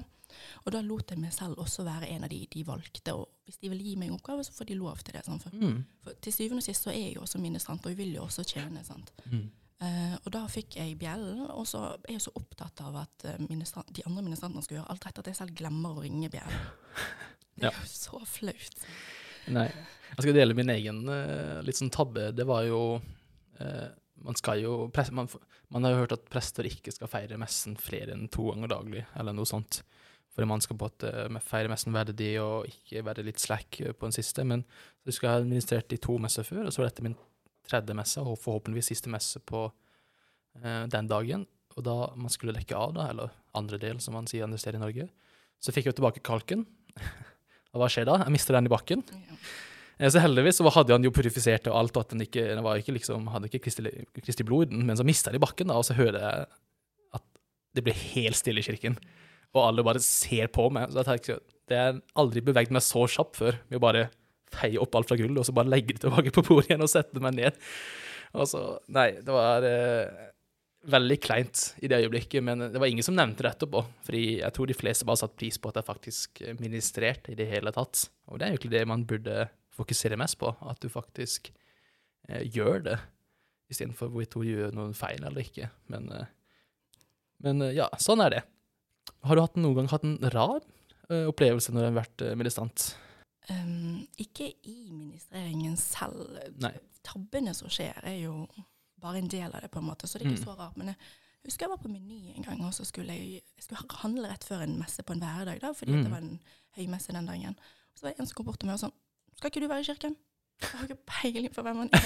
Og 0.65 0.73
da 0.75 0.81
lot 0.85 1.11
jeg 1.13 1.21
meg 1.23 1.33
selv 1.37 1.59
også 1.63 1.85
være 1.87 2.09
en 2.13 2.25
av 2.27 2.31
de 2.33 2.41
de 2.53 2.63
valgte, 2.67 3.15
og 3.15 3.29
hvis 3.47 3.59
de 3.63 3.71
vil 3.73 3.83
gi 3.85 3.97
meg 4.01 4.09
en 4.11 4.17
oppgave, 4.19 4.45
så 4.45 4.53
får 4.57 4.69
de 4.71 4.77
lov 4.81 4.99
til 5.05 5.15
det. 5.17 5.25
For, 5.27 5.51
Mm. 5.55 5.85
for 6.05 6.13
til 6.25 6.33
syvende 6.33 6.61
og 6.63 6.69
sist 6.69 6.83
så 6.87 6.91
er 6.93 7.01
jeg 7.01 7.17
jo 7.17 7.25
også 7.27 7.39
ministrant, 7.43 7.85
og 7.87 7.91
jeg 7.93 7.99
vil 7.99 8.15
jo 8.15 8.23
også 8.25 8.45
tjene, 8.45 8.85
sant. 8.85 9.13
Mm. 9.31 9.51
Uh, 9.83 10.15
og 10.25 10.29
da 10.33 10.45
fikk 10.47 10.77
jeg 10.79 10.95
bjellen, 11.01 11.41
og 11.51 11.65
så 11.67 11.81
er 12.07 12.13
jeg 12.15 12.23
så 12.23 12.31
opptatt 12.39 12.81
av 12.87 12.97
at 13.01 13.25
eh, 13.27 13.39
de 13.43 14.05
andre 14.07 14.23
ministrantene 14.23 14.63
skal 14.63 14.77
gjøre 14.77 14.91
alt 14.95 15.07
rett, 15.09 15.19
at 15.19 15.27
jeg 15.33 15.37
selv 15.41 15.57
glemmer 15.59 15.97
å 15.99 16.05
ringe 16.05 16.31
bjellen. 16.31 16.69
Det 17.59 17.67
Ja. 17.67 17.69
er 17.69 17.81
jo 17.83 17.89
så 17.91 18.21
flaut. 18.25 18.79
Nei. 19.53 19.67
Jeg 20.13 20.23
skal 20.23 20.35
dele 20.37 20.55
min 20.55 20.71
egen 20.71 21.03
uh, 21.09 21.59
litt 21.67 21.77
sånn 21.77 21.91
tabbe. 21.93 22.31
Det 22.33 22.47
var 22.49 22.63
jo 22.65 22.79
eh, 23.61 23.91
Man 24.23 24.39
skal 24.39 24.63
jo 24.63 24.77
man, 25.13 25.29
man 25.73 25.85
har 25.85 25.95
jo 25.95 26.03
hørt 26.05 26.15
at 26.17 26.29
prester 26.31 26.69
ikke 26.69 26.95
skal 26.95 27.11
feire 27.11 27.39
messen 27.41 27.77
flere 27.81 28.15
enn 28.15 28.29
to 28.33 28.49
ganger 28.51 28.71
daglig, 28.75 29.05
eller 29.19 29.37
noe 29.37 29.49
sånt. 29.49 29.83
Fordi 30.33 30.49
man 30.49 30.63
skal 30.65 30.79
på 30.81 30.89
en 31.11 31.41
feire 31.45 31.69
messen 31.69 31.93
verdig 31.93 32.31
og 32.41 32.69
ikke 32.71 33.03
være 33.05 33.25
litt 33.27 33.43
slack 33.43 33.81
eh, 33.83 33.93
på 33.93 34.09
den 34.09 34.17
siste. 34.17 34.45
Men 34.49 34.65
så 35.05 35.13
skal 35.13 35.29
jeg 35.29 35.35
ha 35.35 35.43
administrert 35.43 35.93
i 35.93 36.01
to 36.01 36.17
messer 36.23 36.47
før, 36.47 36.65
og 36.67 36.73
så 36.73 36.83
var 36.83 36.89
dette 36.89 37.05
min 37.05 37.19
tredje 37.69 37.97
messe, 37.97 38.23
og 38.23 38.41
forhåpentligvis 38.41 38.93
siste 38.95 39.13
messe 39.13 39.43
på 39.45 39.67
eh, 40.63 40.87
den 40.93 41.11
dagen. 41.11 41.45
Og 41.77 41.85
da 41.85 41.97
man 42.17 42.33
skulle 42.33 42.57
lekke 42.57 42.79
av, 42.79 42.95
da, 42.97 43.11
eller 43.13 43.35
andre 43.59 43.81
del, 43.81 44.01
som 44.01 44.17
man 44.17 44.29
sier 44.31 44.47
andre 44.47 44.61
i 44.61 44.81
Norge, 44.81 45.11
så 45.63 45.75
fikk 45.75 45.87
jeg 45.87 45.95
jo 45.95 46.01
tilbake 46.01 46.25
kalken. 46.25 46.65
Og 47.73 47.81
hva 47.81 47.89
skjer 47.93 48.09
da? 48.09 48.19
Jeg 48.25 48.35
mister 48.35 48.57
den 48.57 48.69
i 48.69 48.73
bakken. 48.73 49.05
Ja. 49.13 49.37
Eh, 50.03 50.11
Så 50.11 50.23
heldigvis 50.23 50.59
så 50.59 50.71
hadde 50.75 50.97
han 50.97 51.07
jo 51.07 51.15
purifisert 51.15 51.69
og 51.71 51.79
alt, 51.79 51.97
og 51.97 52.07
at 52.07 52.15
den 52.15 52.25
ikke, 52.27 52.49
ikke 52.83 52.97
liksom, 52.99 53.29
hadde 53.31 53.51
ikke 53.51 53.63
Kristi, 53.69 53.87
Kristi 54.19 54.47
blod 54.49 54.69
i 54.69 54.75
den, 54.75 54.87
men 54.89 54.99
så 54.99 55.07
mista 55.07 55.33
de 55.33 55.41
bakken, 55.43 55.71
da, 55.71 55.79
og 55.79 55.87
så 55.87 55.97
hører 55.99 56.19
jeg 56.19 56.47
at 57.19 57.27
det 57.77 57.87
ble 57.87 57.95
helt 57.95 58.39
stille 58.41 58.63
i 58.63 58.67
kirken. 58.67 58.99
Og 59.53 59.67
alle 59.67 59.85
bare 59.85 60.01
ser 60.03 60.49
på 60.53 60.71
meg. 60.73 60.91
Så 60.91 61.05
jeg 61.05 61.41
det 61.69 61.79
har 61.79 62.01
aldri 62.19 62.43
beveget 62.45 62.73
meg 62.75 62.85
så 62.85 63.05
kjapt 63.09 63.39
før, 63.39 63.61
med 63.69 63.79
å 63.79 63.85
bare 63.85 64.09
feie 64.53 64.81
opp 64.81 64.97
alt 64.99 65.09
fra 65.09 65.17
gulvet, 65.17 65.41
og 65.41 65.49
så 65.49 65.55
bare 65.57 65.71
legge 65.73 65.95
det 65.95 66.03
tilbake 66.05 66.33
på 66.35 66.45
bordet 66.45 66.73
igjen 66.73 66.85
og 66.85 66.91
sette 66.93 67.23
meg 67.23 67.37
ned. 67.39 67.57
Og 68.37 68.49
så, 68.49 68.61
nei, 68.93 69.11
det 69.21 69.33
var 69.33 69.65
eh, 69.69 70.29
veldig 70.93 71.19
kleint 71.23 71.63
i 71.85 71.89
det 71.89 72.01
øyeblikket, 72.03 72.45
men 72.45 72.67
det 72.73 72.81
var 72.81 72.91
ingen 72.91 73.07
som 73.07 73.17
nevnte 73.17 73.45
det 73.45 73.53
etterpå. 73.55 73.85
Fordi 74.09 74.23
jeg 74.41 74.57
tror 74.57 74.69
de 74.69 74.77
fleste 74.77 75.09
bare 75.09 75.21
satte 75.23 75.39
pris 75.41 75.61
på 75.61 75.71
at 75.71 75.81
jeg 75.81 75.89
faktisk 75.89 76.43
ministrerte 76.61 77.33
i 77.33 77.39
det 77.39 77.49
hele 77.53 77.73
tatt. 77.77 78.07
Og 78.29 78.41
det 78.41 78.47
er 78.47 78.55
egentlig 78.55 78.73
det 78.75 78.87
man 78.89 79.05
burde 79.09 79.47
fokusere 79.77 80.19
mest 80.21 80.39
på, 80.41 80.53
at 80.69 80.81
du 80.81 80.89
faktisk 80.93 81.53
eh, 82.29 82.43
gjør 82.53 82.83
det. 82.91 82.99
istedenfor 83.73 84.11
hvorvidt 84.13 84.35
hun 84.37 84.45
gjør 84.45 84.75
noen 84.77 84.93
feil 84.95 85.23
eller 85.25 85.41
ikke. 85.41 85.71
Men, 85.89 86.11
eh, 86.13 86.27
men 87.41 87.63
eh, 87.63 87.73
ja, 87.79 87.87
sånn 87.99 88.21
er 88.21 88.31
det. 88.37 88.43
Har 89.25 89.39
du 89.39 89.41
hatt, 89.41 89.57
noen 89.57 89.75
gang 89.79 89.89
hatt 89.89 90.05
en 90.05 90.19
rar 90.35 90.61
eh, 91.09 91.25
opplevelse 91.31 91.73
når 91.73 91.81
du 91.81 91.87
har 91.89 91.97
vært 92.03 92.23
eh, 92.27 92.35
ministrant? 92.37 92.91
Um, 93.51 94.05
ikke 94.23 94.51
i 94.69 94.77
ministreringen 94.93 95.75
selv. 95.81 96.37
Nei. 96.63 96.75
Tabbene 97.03 97.55
som 97.59 97.73
skjer, 97.73 97.97
er 98.07 98.21
jo 98.27 98.45
bare 99.03 99.19
en 99.19 99.31
del 99.33 99.49
av 99.51 99.65
det, 99.65 99.71
på 99.75 99.81
en 99.81 99.89
måte, 99.89 100.07
så 100.07 100.19
det 100.21 100.27
er 100.29 100.31
ikke 100.35 100.43
Mm. 100.45 100.47
så 100.53 100.59
rart. 100.61 100.77
Men 100.79 100.93
jeg 100.93 100.99
husker 101.49 101.65
jeg 101.67 101.73
var 101.73 101.81
på 101.83 101.91
Meny 101.91 102.37
en 102.37 102.45
gang, 102.47 102.61
og 102.69 102.75
så 102.77 102.85
skulle 102.87 103.17
jeg, 103.17 103.41
jeg 103.57 103.65
skulle 103.65 103.99
handle 104.05 104.29
rett 104.31 104.45
før 104.47 104.63
en 104.63 104.77
messe 104.79 105.03
på 105.03 105.17
en 105.17 105.25
hverdag, 105.25 105.59
da, 105.65 105.73
fordi 105.75 105.97
Mm. 105.97 106.03
det 106.05 106.13
var 106.13 106.19
en 106.23 106.39
høymesse 106.77 107.13
den 107.17 107.27
dagen. 107.27 107.57
Så 107.97 108.03
var 108.05 108.11
det 108.13 108.21
en 108.21 108.27
som 108.31 108.35
kom 108.39 108.47
bort 108.47 108.61
til 108.61 108.69
meg 108.71 108.75
og 108.79 108.85
sånn 108.85 108.95
Skal 109.43 109.51
ikke 109.51 109.61
du 109.65 109.71
være 109.73 109.83
i 109.83 109.87
kirken? 109.89 110.13
Jeg 110.63 110.69
har 110.79 110.87
ikke 110.87 111.03
peiling 111.11 111.51
på 111.51 111.63
hvem 111.67 111.79
han 111.81 111.89
er. 111.99 112.03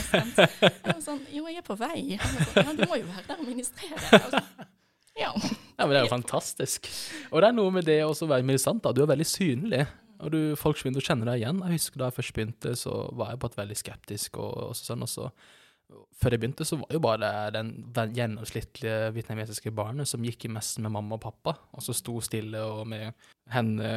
Jeg 0.65 1.03
sånn, 1.05 1.19
jo, 1.29 1.43
jeg 1.51 1.59
er 1.61 1.65
på 1.67 1.75
vei. 1.77 2.17
Sånn, 2.17 2.63
ja, 2.63 2.73
du 2.79 2.87
må 2.89 2.97
jo 2.97 3.09
være 3.11 3.25
der 3.27 3.43
og 3.43 3.45
ministrere. 3.45 4.21
Sånn, 4.33 4.47
ja. 5.21 5.35
Ja, 5.35 5.83
men 5.83 5.91
Det 5.93 5.99
er 5.99 6.07
jo 6.07 6.13
fantastisk. 6.15 6.89
Og 7.29 7.45
det 7.45 7.51
er 7.51 7.59
noe 7.59 7.75
med 7.77 7.85
det 7.85 7.99
å 8.07 8.15
være 8.17 8.41
ministrant. 8.41 8.81
da. 8.87 8.95
Du 8.97 9.03
er 9.05 9.11
veldig 9.11 9.27
synlig. 9.29 9.83
Og 10.25 10.33
du, 10.33 10.39
folk 10.57 10.81
begynner 10.81 11.05
å 11.05 11.09
kjenne 11.11 11.29
deg 11.29 11.43
igjen. 11.43 11.61
Jeg 11.67 11.77
husker 11.77 12.01
Da 12.01 12.09
jeg 12.09 12.17
først 12.23 12.35
begynte, 12.39 12.73
så 12.81 12.95
var 13.21 13.35
jeg 13.35 13.43
på 13.43 13.51
et 13.53 13.59
veldig 13.61 13.77
skeptisk. 13.83 14.41
og, 14.41 14.55
og 14.71 14.81
sånn, 14.81 15.05
og 15.05 15.13
så 15.13 15.29
Før 16.17 16.39
jeg 16.39 16.41
begynte, 16.47 16.65
så 16.65 16.81
var 16.81 16.97
jo 16.97 17.03
bare 17.05 17.35
den 17.55 17.75
den 17.95 18.17
gjennomsnittlige 18.17 19.13
vietnamesiske 19.13 19.75
barnet 19.77 20.09
som 20.09 20.25
gikk 20.25 20.49
i 20.49 20.55
messen 20.57 20.89
med 20.89 20.97
mamma 20.97 21.21
og 21.21 21.23
pappa, 21.29 21.59
og 21.77 21.85
så 21.85 21.93
sto 21.95 22.17
stille 22.25 22.65
og 22.65 22.89
med 22.89 23.13
henne 23.53 23.93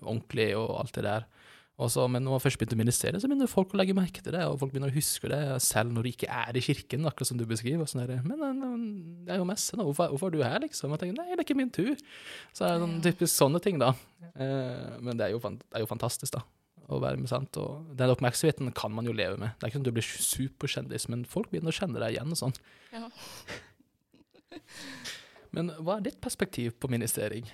ordentlig 0.00 0.48
og 0.56 0.72
alt 0.80 0.96
det 0.96 1.04
der. 1.04 1.28
Og 1.78 1.90
så, 1.94 2.04
men 2.10 2.24
når 2.26 2.34
man 2.34 2.42
først 2.42 2.58
begynte 2.58 2.74
å 2.74 2.80
ministrere, 2.80 3.20
så 3.22 3.28
begynner 3.30 3.50
folk 3.50 3.70
å 3.70 3.78
legge 3.78 3.94
merke 3.94 4.22
til 4.24 4.34
det, 4.34 4.40
og 4.50 4.56
folk 4.58 4.72
begynner 4.72 4.90
å 4.90 4.96
huske 4.96 5.28
det, 5.30 5.38
selv 5.62 5.92
når 5.94 6.08
de 6.08 6.12
ikke 6.16 6.30
er 6.34 6.56
i 6.58 6.62
kirken, 6.64 7.06
akkurat 7.06 7.30
som 7.30 7.38
du 7.38 7.44
beskriver. 7.46 7.86
Sånn 7.86 8.02
der, 8.02 8.24
men, 8.26 8.42
men 8.58 8.86
det 9.26 9.36
er 9.36 9.38
jo 9.38 9.46
messe 9.46 9.78
nå, 9.78 9.86
hvorfor, 9.86 10.10
hvorfor 10.10 10.32
er 10.32 10.34
du 10.34 10.42
her, 10.42 10.58
liksom? 10.64 10.90
Jeg 10.96 11.04
tenker, 11.04 11.20
nei, 11.20 11.28
det 11.30 11.38
er 11.38 11.46
ikke 11.46 11.58
min 11.60 11.70
tur. 11.74 11.92
Så 12.50 12.66
er 12.66 12.74
det 12.74 12.82
sånn, 12.82 12.96
typisk 13.04 13.30
sånne 13.30 13.62
ting, 13.62 13.78
da. 13.78 13.92
Eh, 14.32 14.98
men 14.98 15.20
det 15.20 15.28
er, 15.28 15.36
jo, 15.36 15.42
det 15.54 15.78
er 15.78 15.86
jo 15.86 15.90
fantastisk, 15.92 16.34
da. 16.34 16.42
Å 16.88 16.98
være 17.04 17.22
med, 17.22 17.30
sant? 17.30 17.60
Og 17.62 17.94
den 18.00 18.10
oppmerksomheten 18.10 18.74
kan 18.74 18.90
man 18.96 19.06
jo 19.06 19.14
leve 19.14 19.38
med. 19.38 19.54
Det 19.54 19.68
er 19.68 19.70
ikke 19.70 19.78
sånn 19.78 19.86
at 19.86 19.92
du 19.92 19.96
blir 20.00 20.10
superkjendis, 20.32 21.08
men 21.14 21.24
folk 21.30 21.52
begynner 21.54 21.70
å 21.70 21.78
kjenne 21.78 22.02
deg 22.02 22.16
igjen 22.16 22.34
og 22.34 22.42
sånn. 22.42 22.58
ja. 22.96 23.06
Men 25.54 25.70
hva 25.80 25.96
er 25.96 26.04
ditt 26.04 26.18
perspektiv 26.20 26.74
på 26.80 26.90
ministrering? 26.92 27.46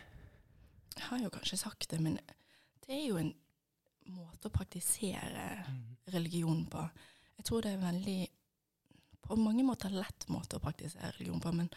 Jeg 0.95 1.07
har 1.09 1.21
jo 1.23 1.31
kanskje 1.35 1.61
sagt 1.61 1.91
det, 1.93 2.01
men 2.03 2.17
det 2.85 2.95
er 2.95 3.05
jo 3.07 3.21
en 3.21 3.31
måte 4.07 4.49
å 4.49 4.53
praktisere 4.53 5.65
religion 6.13 6.67
på. 6.71 6.91
Jeg 7.39 7.45
tror 7.45 7.63
det 7.63 7.73
er 7.75 7.79
veldig 7.93 8.29
På 9.25 9.37
mange 9.41 9.63
måter 9.65 9.89
lett 9.89 10.27
måte 10.29 10.59
å 10.59 10.61
praktisere 10.61 11.11
religion 11.15 11.41
på, 11.41 11.51
men 11.57 11.71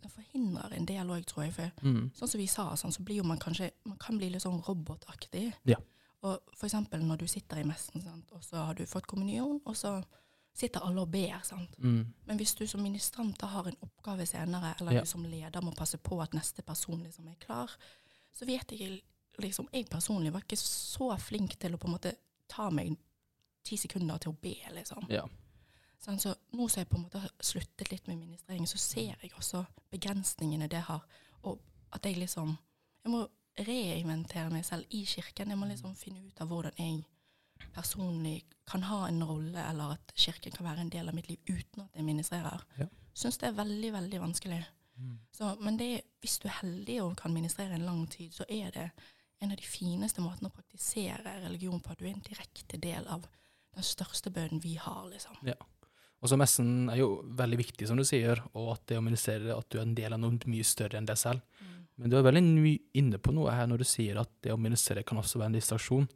det 0.00 0.08
forhindrer 0.10 0.72
en 0.72 0.86
del 0.86 1.10
òg, 1.10 1.26
tror 1.26 1.44
jeg. 1.44 1.52
For 1.52 1.70
Mm. 1.84 2.10
sånn 2.14 2.28
som 2.28 2.38
vi 2.40 2.46
sa, 2.46 2.74
sånn, 2.76 2.92
så 2.92 3.02
blir 3.04 3.16
jo 3.16 3.24
man 3.24 3.38
kanskje 3.38 3.70
Man 3.84 3.98
kan 3.98 4.16
bli 4.16 4.30
litt 4.30 4.42
sånn 4.42 4.62
robotaktig. 4.64 5.52
Ja. 5.66 5.76
Og 6.22 6.40
for 6.56 6.66
eksempel 6.66 7.00
når 7.02 7.18
du 7.18 7.26
sitter 7.26 7.58
i 7.58 7.64
messen, 7.64 8.00
sant, 8.02 8.32
og 8.32 8.40
så 8.42 8.64
har 8.64 8.74
du 8.74 8.86
fått 8.86 9.06
kommunion, 9.06 9.60
og 9.66 9.76
så 9.76 10.02
sitter 10.54 10.80
alle 10.80 11.00
og 11.02 11.10
ber, 11.10 11.40
sant. 11.44 11.76
Mm. 11.78 12.06
Men 12.26 12.38
hvis 12.38 12.54
du 12.56 12.66
som 12.66 12.82
ministrant 12.82 13.40
har 13.42 13.66
en 13.68 13.76
oppgave 13.82 14.26
senere, 14.26 14.74
eller 14.80 14.92
Ja. 14.92 15.00
du 15.00 15.06
som 15.06 15.22
leder 15.24 15.60
må 15.60 15.74
passe 15.76 15.98
på 15.98 16.22
at 16.22 16.30
neste 16.32 16.62
person 16.62 17.02
liksom 17.04 17.28
er 17.28 17.36
klar, 17.38 17.70
så 18.32 18.46
vet 18.46 18.66
jeg 18.70 19.02
liksom 19.44 19.68
Jeg 19.72 19.88
personlig 19.90 20.32
var 20.32 20.44
ikke 20.44 20.58
så 20.60 21.10
flink 21.22 21.58
til 21.60 21.74
å 21.74 21.80
på 21.80 21.88
en 21.88 21.94
måte 21.96 22.14
ta 22.48 22.70
meg 22.74 22.96
ti 23.66 23.76
sekunder 23.76 24.18
til 24.22 24.32
å 24.32 24.38
be, 24.40 24.56
liksom. 24.74 25.06
Ja. 25.12 25.24
Sånn, 25.98 26.20
så 26.22 26.34
nå 26.54 26.68
som 26.70 26.80
jeg 26.80 26.88
på 26.88 26.96
en 26.96 27.04
måte 27.08 27.22
har 27.22 27.32
sluttet 27.42 27.90
litt 27.90 28.06
med 28.06 28.20
ministrering, 28.20 28.66
så 28.70 28.78
ser 28.78 29.18
jeg 29.18 29.32
også 29.36 29.64
begrensningene 29.92 30.70
det 30.70 30.84
har, 30.86 31.02
og 31.42 31.58
at 31.92 32.06
jeg 32.06 32.18
liksom 32.20 32.56
Jeg 33.04 33.12
må 33.14 33.20
reinventere 33.64 34.50
meg 34.52 34.64
selv 34.66 34.84
i 34.92 35.04
kirken. 35.06 35.48
Jeg 35.48 35.56
må 35.56 35.66
liksom 35.70 35.94
finne 35.96 36.20
ut 36.26 36.40
av 36.42 36.50
hvordan 36.50 36.74
jeg 36.76 37.04
personlig 37.72 38.42
kan 38.68 38.82
ha 38.84 39.06
en 39.06 39.22
rolle, 39.24 39.62
eller 39.70 39.94
at 39.94 40.12
kirken 40.18 40.52
kan 40.52 40.66
være 40.66 40.82
en 40.82 40.90
del 40.92 41.08
av 41.08 41.14
mitt 41.16 41.30
liv 41.30 41.38
uten 41.46 41.86
at 41.86 41.94
jeg 41.96 42.04
ministrerer. 42.04 42.66
Ja. 42.76 42.88
Syns 43.14 43.38
det 43.40 43.48
er 43.48 43.56
veldig, 43.56 43.92
veldig 43.94 44.20
vanskelig. 44.20 44.60
Så, 45.32 45.56
men 45.60 45.78
det, 45.78 46.02
hvis 46.20 46.38
du 46.42 46.48
er 46.48 46.58
heldig 46.60 46.98
og 47.02 47.16
kan 47.16 47.32
ministrere 47.34 47.74
en 47.74 47.86
lang 47.86 48.06
tid, 48.10 48.32
så 48.34 48.44
er 48.48 48.70
det 48.74 48.88
en 49.40 49.54
av 49.54 49.58
de 49.58 49.66
fineste 49.66 50.22
måtene 50.22 50.50
å 50.50 50.54
praktisere 50.54 51.38
religion 51.44 51.80
på. 51.80 51.92
at 51.92 51.98
Du 51.98 52.06
er 52.06 52.14
en 52.14 52.24
direkte 52.26 52.80
del 52.80 53.06
av 53.06 53.26
den 53.74 53.86
største 53.86 54.32
bønnen 54.34 54.62
vi 54.62 54.74
har, 54.80 55.04
liksom. 55.10 55.36
Ja. 55.46 55.56
Og 56.18 56.32
så 56.32 56.38
messen 56.40 56.88
er 56.90 56.98
jo 56.98 57.20
veldig 57.38 57.58
viktig, 57.60 57.86
som 57.86 57.98
du 57.98 58.02
sier, 58.06 58.40
og 58.58 58.72
at 58.74 58.86
det 58.90 58.98
å 58.98 59.04
ministrere, 59.04 59.54
at 59.54 59.68
du 59.70 59.78
er 59.78 59.84
en 59.84 59.94
del 59.94 60.16
av 60.16 60.18
noe 60.22 60.50
mye 60.50 60.66
større 60.66 60.98
enn 60.98 61.06
deg 61.06 61.20
selv. 61.20 61.44
Men 61.98 62.10
du 62.10 62.16
er 62.18 62.26
veldig 62.26 62.42
mye 62.46 62.78
inne 62.98 63.18
på 63.22 63.34
noe 63.34 63.54
her 63.54 63.66
når 63.70 63.82
du 63.82 63.86
sier 63.90 64.18
at 64.18 64.30
det 64.42 64.54
å 64.54 64.58
ministrere 64.58 65.04
kan 65.06 65.18
også 65.18 65.40
være 65.40 65.52
en 65.52 65.58
distraksjon. 65.58 66.08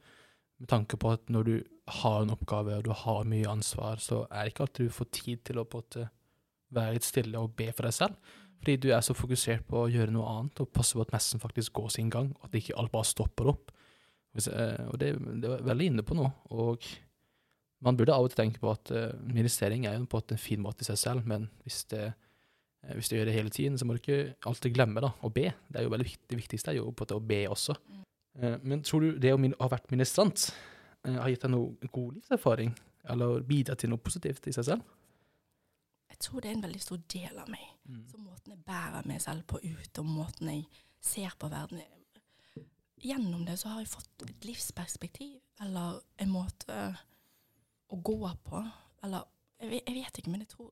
Med 0.62 0.70
tanke 0.70 0.98
på 0.98 1.10
at 1.10 1.30
når 1.30 1.46
du 1.46 1.54
har 2.02 2.20
en 2.22 2.34
oppgave 2.34 2.76
og 2.78 2.86
du 2.86 2.92
har 2.94 3.26
mye 3.26 3.50
ansvar, 3.50 4.02
så 4.02 4.24
er 4.28 4.44
det 4.44 4.52
ikke 4.52 4.66
alltid 4.66 4.90
du 4.90 4.96
får 4.98 5.10
tid 5.18 5.42
til 5.48 5.62
å 5.62 5.66
være 6.72 6.94
litt 6.96 7.06
stille 7.06 7.42
og 7.42 7.54
be 7.58 7.68
for 7.74 7.86
deg 7.86 7.96
selv. 7.96 8.34
Fordi 8.62 8.76
du 8.78 8.92
er 8.94 9.00
så 9.02 9.14
fokusert 9.18 9.64
på 9.66 9.80
å 9.82 9.88
gjøre 9.90 10.14
noe 10.14 10.28
annet 10.30 10.60
og 10.62 10.68
passe 10.70 10.94
på 10.94 11.02
at 11.02 11.10
messen 11.10 11.42
faktisk 11.42 11.74
går 11.80 11.88
sin 11.90 12.10
gang, 12.14 12.28
og 12.38 12.46
at 12.46 12.60
ikke 12.60 12.76
alt 12.78 12.92
bare 12.92 13.08
stopper 13.08 13.50
opp. 13.50 13.72
Eh, 14.38 14.84
Og 14.86 15.00
det, 15.02 15.16
det 15.42 15.50
er 15.50 15.64
veldig 15.66 15.88
inne 15.90 16.04
på 16.06 16.14
noe. 16.14 16.30
Og 16.54 16.86
man 17.82 17.98
burde 17.98 18.14
av 18.14 18.28
og 18.28 18.30
til 18.30 18.44
tenke 18.44 18.62
på 18.62 18.70
at 18.70 18.92
uh, 18.94 19.08
ministrering 19.26 19.88
er 19.90 19.96
jo 19.96 20.06
på 20.06 20.20
en 20.22 20.38
fin 20.38 20.62
måte 20.62 20.84
i 20.84 20.86
seg 20.86 21.00
selv, 21.00 21.26
men 21.26 21.48
hvis, 21.64 21.80
det, 21.90 22.12
eh, 22.86 22.94
hvis 22.94 23.10
du 23.10 23.16
gjør 23.16 23.26
det 23.26 23.34
hele 23.34 23.50
tiden, 23.50 23.78
så 23.78 23.88
må 23.88 23.96
du 23.96 23.98
ikke 23.98 24.36
alltid 24.46 24.76
glemme 24.76 25.02
da, 25.02 25.10
å 25.18 25.32
be. 25.34 25.48
Det 25.66 25.80
er 25.80 25.88
jo 25.88 25.90
veldig 25.90 26.06
viktig, 26.06 26.28
det 26.30 26.38
viktigste 26.38 26.70
er 26.70 26.78
jo 26.78 26.92
på 26.92 27.02
en 27.02 27.08
måte 27.08 27.18
å 27.18 27.26
be 27.32 27.40
også. 27.50 27.74
Eh, 28.38 28.56
men 28.62 28.86
tror 28.86 29.02
du 29.02 29.18
det 29.18 29.34
å 29.34 29.40
min 29.42 29.58
ha 29.58 29.70
vært 29.74 29.90
ministrant 29.90 30.52
eh, 31.02 31.18
har 31.18 31.34
gitt 31.34 31.42
deg 31.42 31.56
noe 31.56 31.90
god 31.90 32.20
livserfaring, 32.20 32.70
eller 33.10 33.42
bidratt 33.42 33.82
til 33.82 33.90
noe 33.90 33.98
positivt 33.98 34.46
i 34.46 34.54
seg 34.54 34.70
selv? 34.70 34.86
Tror 36.22 36.40
det 36.40 36.50
er 36.52 36.54
en 36.54 36.62
veldig 36.62 36.80
stor 36.82 37.00
del 37.10 37.38
av 37.42 37.48
meg. 37.50 37.64
Så 38.10 38.18
måten 38.22 38.52
jeg 38.54 38.62
bærer 38.64 39.06
meg 39.10 39.20
selv 39.24 39.42
på 39.50 39.58
ut, 39.58 39.98
og 39.98 40.06
måten 40.06 40.48
jeg 40.52 40.66
ser 41.02 41.34
på 41.38 41.48
verden 41.50 41.82
Gjennom 43.02 43.42
det 43.44 43.56
så 43.58 43.68
har 43.72 43.80
jeg 43.82 43.88
fått 43.90 44.22
et 44.28 44.44
livsperspektiv, 44.46 45.40
eller 45.60 45.96
en 46.22 46.30
måte 46.30 46.76
å 47.90 47.96
gå 47.98 48.18
på. 48.46 48.60
Eller 49.02 49.24
jeg 49.58 49.70
vet, 49.72 49.82
jeg 49.88 49.96
vet 49.96 50.20
ikke, 50.20 50.30
men 50.30 50.44
jeg 50.44 50.48
tror, 50.52 50.68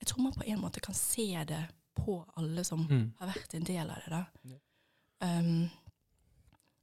jeg 0.00 0.08
tror 0.08 0.22
man 0.24 0.32
på 0.38 0.46
en 0.48 0.62
måte 0.62 0.80
kan 0.80 0.96
se 0.96 1.26
det 1.44 1.60
på 2.00 2.16
alle 2.40 2.64
som 2.64 2.86
Mm. 2.88 3.12
har 3.18 3.28
vært 3.34 3.54
en 3.54 3.64
del 3.68 3.90
av 3.90 3.96
det. 4.00 4.10
da. 4.10 4.24
Um, 5.20 5.68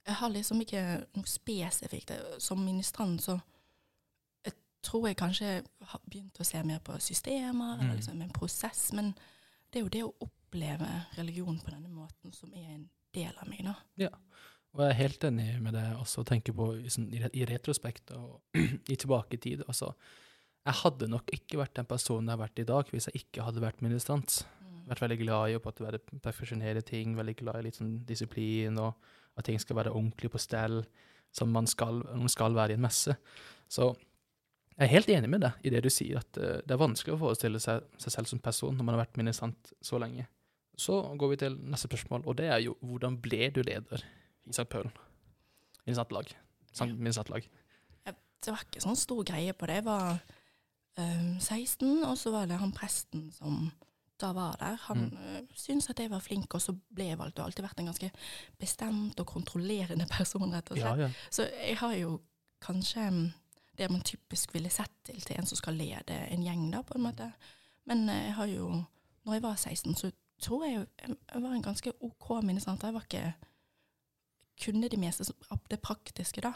jeg 0.06 0.16
har 0.16 0.30
liksom 0.30 0.62
ikke 0.62 0.84
noe 1.16 1.26
spesifikt. 1.26 2.12
Som 2.40 2.62
ministrant 2.66 3.22
så 3.22 3.40
tror 4.88 5.08
jeg 5.10 5.20
kanskje 5.20 5.50
har 5.92 6.02
begynt 6.08 6.40
å 6.40 6.48
se 6.48 6.62
mer 6.64 6.80
på 6.86 6.96
systemer, 7.04 7.78
Mm. 7.78 7.82
eller 7.82 7.96
liksom 8.00 8.22
en 8.24 8.36
prosess. 8.36 8.92
Men 8.94 9.14
det 9.72 9.80
er 9.80 9.84
jo 9.84 9.94
det 9.96 10.04
å 10.04 10.14
oppleve 10.28 10.90
religion 11.18 11.60
på 11.60 11.74
denne 11.74 11.90
måten 11.92 12.34
som 12.34 12.54
er 12.54 12.76
en 12.76 12.90
del 13.14 13.34
av 13.42 13.50
meg, 13.50 13.66
da. 13.66 13.76
Og 14.78 14.84
jeg 14.84 14.90
er 14.94 15.00
helt 15.02 15.24
enig 15.24 15.48
med 15.64 15.74
deg 15.74 15.98
også 15.98 16.22
å 16.22 16.28
tenke 16.28 16.54
på 16.54 16.70
i, 16.78 16.90
sånn, 16.94 17.08
i, 17.34 17.46
retrospekt 17.50 18.12
og 18.14 18.42
i 18.94 18.96
tilbake 18.96 19.38
i 19.38 19.42
tid. 19.42 19.64
Altså, 19.68 19.94
jeg 20.68 20.82
hadde 20.84 21.10
nok 21.10 21.32
ikke 21.34 21.58
vært 21.58 21.78
den 21.80 21.88
personen 21.90 22.28
jeg 22.28 22.36
har 22.38 22.44
vært 22.44 22.62
i 22.62 22.68
dag 22.68 22.92
hvis 22.92 23.08
jeg 23.10 23.24
ikke 23.24 23.48
hadde 23.48 23.64
vært 23.64 23.82
ministrant. 23.82 24.44
Vært 24.88 25.02
veldig 25.04 25.18
glad 25.20 25.50
i 25.52 25.56
å 25.58 25.64
perfeksjonere 25.64 26.84
ting, 26.86 27.16
veldig 27.18 27.36
glad 27.42 27.60
i 27.60 27.68
litt 27.68 27.80
sånn 27.80 28.06
disiplin, 28.08 28.78
og 28.80 28.94
at 29.38 29.48
ting 29.48 29.60
skal 29.60 29.76
være 29.82 29.92
ordentlig 29.92 30.30
på 30.32 30.40
stell, 30.40 30.84
som 31.36 31.52
man 31.52 31.68
skal, 31.68 32.04
man 32.14 32.32
skal 32.32 32.56
være 32.56 32.76
i 32.76 32.78
en 32.78 32.86
messe. 32.86 33.18
Så 33.68 33.90
jeg 34.78 34.86
er 34.86 34.92
helt 34.94 35.10
enig 35.10 35.30
med 35.30 35.42
deg 35.42 35.52
i 35.66 35.70
det 35.74 35.84
du 35.84 35.90
sier, 35.90 36.20
at 36.22 36.38
eh, 36.38 36.60
det 36.66 36.74
er 36.76 36.82
vanskelig 36.82 37.16
å 37.16 37.22
forestille 37.22 37.60
seg 37.60 37.86
seg 37.98 38.14
selv 38.14 38.30
som 38.30 38.40
person 38.44 38.76
når 38.78 38.86
man 38.86 38.98
har 38.98 39.06
vært 39.06 39.18
ministrant 39.18 39.72
så 39.82 39.98
lenge. 40.02 40.28
Så 40.78 41.00
går 41.18 41.32
vi 41.34 41.38
til 41.42 41.56
neste 41.66 41.90
spørsmål, 41.90 42.28
og 42.30 42.36
det 42.38 42.52
er 42.54 42.60
jo 42.62 42.76
hvordan 42.86 43.18
ble 43.22 43.48
du 43.50 43.64
leder 43.66 44.04
i 44.46 44.54
St. 44.54 44.68
Paul? 44.70 44.92
Ministrantlag. 45.88 46.30
Ministrantlag. 46.94 47.48
Det 48.06 48.54
var 48.54 48.62
ikke 48.68 48.84
sånn 48.84 49.00
stor 49.00 49.24
greie 49.26 49.54
på 49.58 49.66
det. 49.66 49.80
Jeg 49.80 49.86
var 49.88 50.20
um, 51.02 51.40
16, 51.42 52.04
og 52.06 52.14
så 52.22 52.30
var 52.36 52.46
det 52.46 52.60
han 52.62 52.70
presten 52.76 53.32
som 53.34 53.72
da 54.22 54.30
var 54.38 54.60
der. 54.62 54.78
Han 54.88 55.08
Mm. 55.08 55.18
mm. 55.18 55.48
syntes 55.58 55.90
at 55.90 56.00
jeg 56.00 56.12
var 56.14 56.22
flink, 56.22 56.54
og 56.54 56.62
så 56.62 56.76
ble 56.94 57.10
jeg 57.10 57.18
valgt. 57.18 57.40
Har 57.42 57.50
alltid 57.50 57.66
vært 57.66 57.80
en 57.82 57.90
ganske 57.90 58.12
bestemt 58.62 59.20
og 59.20 59.26
kontrollerende 59.28 60.06
person, 60.18 60.54
rett 60.54 60.70
og 60.72 60.78
slett. 60.78 61.02
Ja, 61.02 61.08
ja. 61.08 61.10
Så 61.34 61.50
jeg 61.50 61.78
har 61.82 61.94
jo 61.98 62.20
kanskje 62.62 63.10
mm, 63.10 63.28
det 63.78 63.90
man 63.92 64.02
typisk 64.02 64.54
ville 64.54 64.70
sett 64.70 64.92
til 65.06 65.22
til 65.22 65.36
en 65.40 65.46
som 65.46 65.58
skal 65.60 65.74
lede 65.78 66.16
en 66.32 66.44
gjeng, 66.44 66.72
da, 66.74 66.82
på 66.82 66.96
en 66.98 67.04
måte. 67.04 67.32
Men 67.86 68.10
eh, 68.10 68.24
jeg 68.30 68.34
har 68.36 68.46
jo 68.46 68.84
Når 69.26 69.34
jeg 69.34 69.44
var 69.44 69.56
16, 69.56 69.96
så 69.96 70.12
tror 70.40 70.64
jeg 70.66 70.88
jeg, 71.34 71.42
var 71.42 71.52
en 71.52 71.62
ganske 71.64 71.92
OK 72.02 72.30
ministrant. 72.44 72.84
Jeg 72.84 72.94
var 72.94 73.02
ikke 73.04 73.34
Kunne 74.66 74.90
det 74.90 75.00
meste 75.00 75.26
av 75.52 75.60
det 75.70 75.80
praktiske, 75.82 76.42
da. 76.42 76.54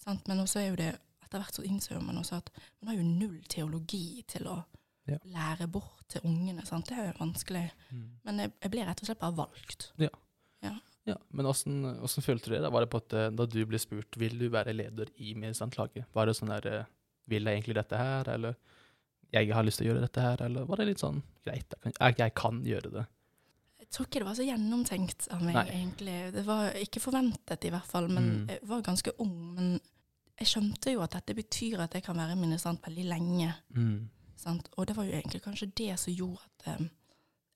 Sant? 0.00 0.26
Men 0.28 0.40
også 0.40 0.60
er 0.60 0.68
jo 0.72 0.76
det 0.80 0.90
Etter 1.24 1.38
hvert 1.38 1.54
så 1.54 1.62
innser 1.62 2.00
man 2.02 2.18
også 2.18 2.40
at 2.40 2.48
man 2.80 2.88
har 2.90 2.96
jo 2.96 3.02
null 3.06 3.44
teologi 3.48 4.24
til 4.28 4.48
å 4.50 4.62
Ja. 5.08 5.16
lære 5.24 5.66
bort 5.68 6.02
til 6.08 6.20
ungene. 6.24 6.64
Sant? 6.66 6.88
Det 6.88 6.98
er 6.98 7.06
jo 7.12 7.12
vanskelig. 7.20 7.70
Mm. 7.90 8.10
Men 8.24 8.38
jeg, 8.40 8.52
jeg 8.62 8.70
ble 8.70 8.84
rett 8.86 9.00
og 9.00 9.06
slett 9.06 9.18
bare 9.18 9.36
valgt. 9.36 9.92
Ja, 9.98 10.08
Men 11.32 11.46
åssen 11.50 11.84
åssen 12.02 12.22
følte 12.24 12.50
du 12.50 12.54
det? 12.56 12.62
da? 12.64 12.70
Var 12.70 12.84
det 12.86 12.90
på 12.92 13.00
at 13.02 13.12
eh, 13.18 13.30
da 13.30 13.46
du 13.46 13.60
ble 13.66 13.78
spurt 13.78 14.16
vil 14.20 14.36
du 14.38 14.48
være 14.52 14.74
leder 14.76 15.10
i 15.18 15.34
ministrantlaget, 15.34 16.06
var 16.16 16.26
det 16.30 16.36
sånn 16.38 16.52
der 16.52 16.66
eh, 16.70 16.84
Vil 17.30 17.44
jeg 17.46 17.60
egentlig 17.60 17.76
dette 17.78 17.96
her, 18.00 18.28
eller 18.32 18.56
jeg 19.30 19.52
har 19.54 19.62
lyst 19.62 19.78
til 19.78 19.86
å 19.86 19.92
gjøre 19.92 20.02
dette 20.02 20.20
her, 20.24 20.40
eller 20.42 20.64
var 20.66 20.80
det 20.80 20.86
litt 20.88 21.02
sånn 21.02 21.20
greit, 21.46 21.74
jeg 21.84 21.92
kan, 21.94 22.14
jeg, 22.18 22.32
kan 22.34 22.56
gjøre 22.66 22.90
det? 22.96 23.04
Jeg 23.78 23.88
tror 23.94 24.06
ikke 24.08 24.22
det 24.22 24.26
var 24.26 24.38
så 24.38 24.46
gjennomtenkt 24.46 25.28
av 25.30 25.42
meg, 25.44 25.54
Nei. 25.54 25.64
egentlig. 25.76 26.16
Det 26.34 26.42
var 26.46 26.74
ikke 26.78 27.02
forventet, 27.02 27.64
i 27.64 27.70
hvert 27.70 27.86
fall. 27.86 28.08
Men 28.10 28.24
Mm. 28.30 28.48
jeg 28.50 28.58
var 28.70 28.82
ganske 28.82 29.12
ung. 29.22 29.36
Men 29.54 29.68
jeg 30.38 30.46
skjønte 30.50 30.92
jo 30.92 31.02
at 31.02 31.14
dette 31.14 31.34
betyr 31.38 31.80
at 31.84 31.94
jeg 31.94 32.02
kan 32.02 32.16
være 32.16 32.36
ministrant 32.36 32.82
veldig 32.86 33.04
lenge. 33.08 33.54
Mm. 33.76 34.08
Sant? 34.36 34.68
Og 34.76 34.86
det 34.86 34.96
var 34.96 35.04
jo 35.04 35.12
egentlig 35.12 35.42
kanskje 35.42 35.70
det 35.76 35.98
som 35.98 36.12
gjorde 36.14 36.40
at 36.66 36.80
um, 36.80 36.90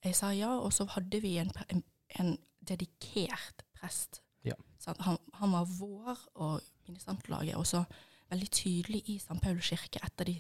jeg 0.05 0.15
sa 0.15 0.31
ja, 0.37 0.51
og 0.59 0.73
så 0.73 0.85
hadde 0.95 1.21
vi 1.23 1.37
en, 1.39 1.51
en, 1.71 1.83
en 2.21 2.37
dedikert 2.69 3.63
prest. 3.77 4.21
Ja. 4.45 4.55
Han, 5.01 5.19
han 5.41 5.53
var 5.53 5.65
vår 5.79 6.19
og 6.35 6.61
ministrantlaget 6.89 7.57
også 7.57 7.85
veldig 8.33 8.51
tydelig 8.51 9.03
i 9.09 9.17
St. 9.21 9.39
Paul 9.43 9.61
kirke, 9.65 10.01
et 10.05 10.21
av 10.21 10.27
de 10.29 10.37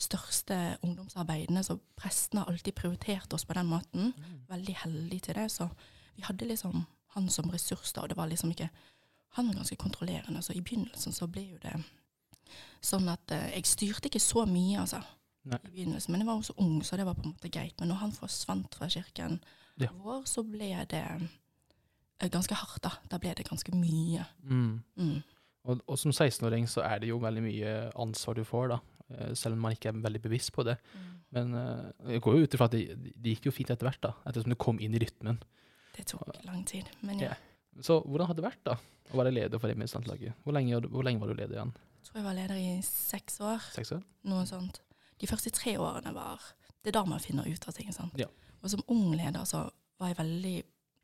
største 0.00 0.56
ungdomsarbeidene, 0.82 1.62
så 1.62 1.76
prestene 1.96 2.42
har 2.42 2.50
alltid 2.50 2.74
prioritert 2.74 3.32
oss 3.36 3.44
på 3.46 3.54
den 3.54 3.68
måten. 3.70 4.12
Veldig 4.50 4.74
heldig 4.84 5.20
til 5.22 5.38
det, 5.38 5.48
så 5.54 5.68
vi 6.16 6.24
hadde 6.26 6.48
liksom 6.50 6.84
han 7.14 7.28
som 7.30 7.50
ressurs 7.50 7.92
da, 7.94 8.02
og 8.02 8.10
det 8.10 8.16
var 8.18 8.26
liksom 8.30 8.50
ikke 8.54 8.70
Han 9.34 9.48
var 9.48 9.54
ganske 9.54 9.76
kontrollerende, 9.76 10.42
så 10.42 10.52
i 10.54 10.60
begynnelsen 10.62 11.12
så 11.12 11.26
ble 11.26 11.42
jo 11.42 11.56
det 11.58 11.72
sånn 12.84 13.08
at 13.10 13.32
eh, 13.34 13.48
jeg 13.56 13.66
styrte 13.66 14.06
ikke 14.06 14.20
så 14.22 14.44
mye, 14.46 14.76
altså 14.84 15.00
Nei. 15.42 15.58
i 15.58 15.70
begynnelsen. 15.72 16.12
Men 16.14 16.22
jeg 16.22 16.28
var 16.28 16.38
også 16.38 16.54
ung, 16.62 16.76
så 16.86 16.96
det 16.96 17.06
var 17.08 17.16
på 17.18 17.24
en 17.24 17.32
måte 17.32 17.50
greit. 17.50 17.74
Men 17.80 17.90
når 17.90 17.98
han 18.04 18.12
forsvant 18.14 18.74
fra 18.78 18.86
kirken 18.88 19.40
Ja. 19.80 19.88
vår, 19.90 20.22
så 20.30 20.44
ble 20.46 20.68
det 20.86 21.02
ganske 22.30 22.54
hardt, 22.54 22.82
da. 22.82 22.90
Da 23.10 23.18
ble 23.18 23.34
det 23.34 23.46
ganske 23.48 23.72
mye. 23.74 24.24
Mm. 24.42 24.82
Mm. 24.96 25.22
Og, 25.64 25.80
og 25.88 25.98
som 25.98 26.12
16-åring 26.12 26.66
så 26.68 26.82
er 26.84 26.98
det 27.00 27.08
jo 27.08 27.18
veldig 27.22 27.42
mye 27.42 27.74
ansvar 28.00 28.34
du 28.36 28.44
får, 28.44 28.68
da. 28.74 28.78
eh, 29.10 29.32
Selv 29.34 29.54
om 29.56 29.60
man 29.64 29.72
ikke 29.72 29.88
er 29.92 30.00
veldig 30.04 30.20
bevisst 30.22 30.52
på 30.52 30.64
det. 30.64 30.76
Men 31.34 31.54
eh, 31.54 31.90
jeg 32.14 32.20
går 32.24 32.36
jo 32.38 32.44
ut 32.44 32.54
ifra 32.54 32.68
at 32.70 32.76
det, 32.76 32.84
det 33.16 33.34
gikk 33.36 33.46
jo 33.46 33.54
fint 33.56 33.70
etter 33.74 33.88
hvert, 33.88 34.00
da. 34.04 34.12
Ettersom 34.28 34.52
du 34.54 34.56
kom 34.60 34.78
inn 34.80 34.94
i 34.94 35.00
rytmen. 35.02 35.40
Det 35.96 36.06
tok 36.10 36.28
lang 36.44 36.64
tid. 36.68 36.88
Men 37.02 37.18
ja, 37.20 37.32
Ja. 37.34 37.40
Så 37.82 37.96
hvordan 38.06 38.28
hadde 38.30 38.38
det 38.38 38.46
vært, 38.46 38.60
da? 38.68 38.76
Å 39.10 39.16
være 39.18 39.32
leder 39.34 39.58
for 39.58 39.66
Remislandslaget? 39.72 40.36
Hvor, 40.44 40.54
lenge- 40.54 40.78
hvor 40.92 41.02
lenge 41.02 41.18
var 41.20 41.32
du 41.32 41.34
leder 41.34 41.56
igjen? 41.56 41.72
jeg 41.74 42.06
tror 42.06 42.18
jeg 42.20 42.24
var 42.28 42.36
leder 42.36 42.58
i 42.60 42.68
seks 42.86 43.40
år. 43.42 43.64
Seks 43.74 43.90
år? 43.96 44.02
Noe 44.30 44.44
sånt. 44.46 44.78
De 45.18 45.26
første 45.26 45.50
tre 45.50 45.72
årene 45.80 46.12
var 46.14 46.38
Det 46.84 46.92
er 46.92 46.98
da 47.00 47.04
man 47.08 47.18
finner 47.24 47.48
ut 47.48 47.66
av 47.66 47.74
ting. 47.74 47.90
sant? 47.92 48.12
Ja. 48.20 48.26
Og 48.62 48.70
som 48.70 48.82
ung 48.92 49.14
leder 49.16 49.42
så 49.48 49.64
var 49.98 50.12
jeg 50.12 50.18
veldig 50.20 50.54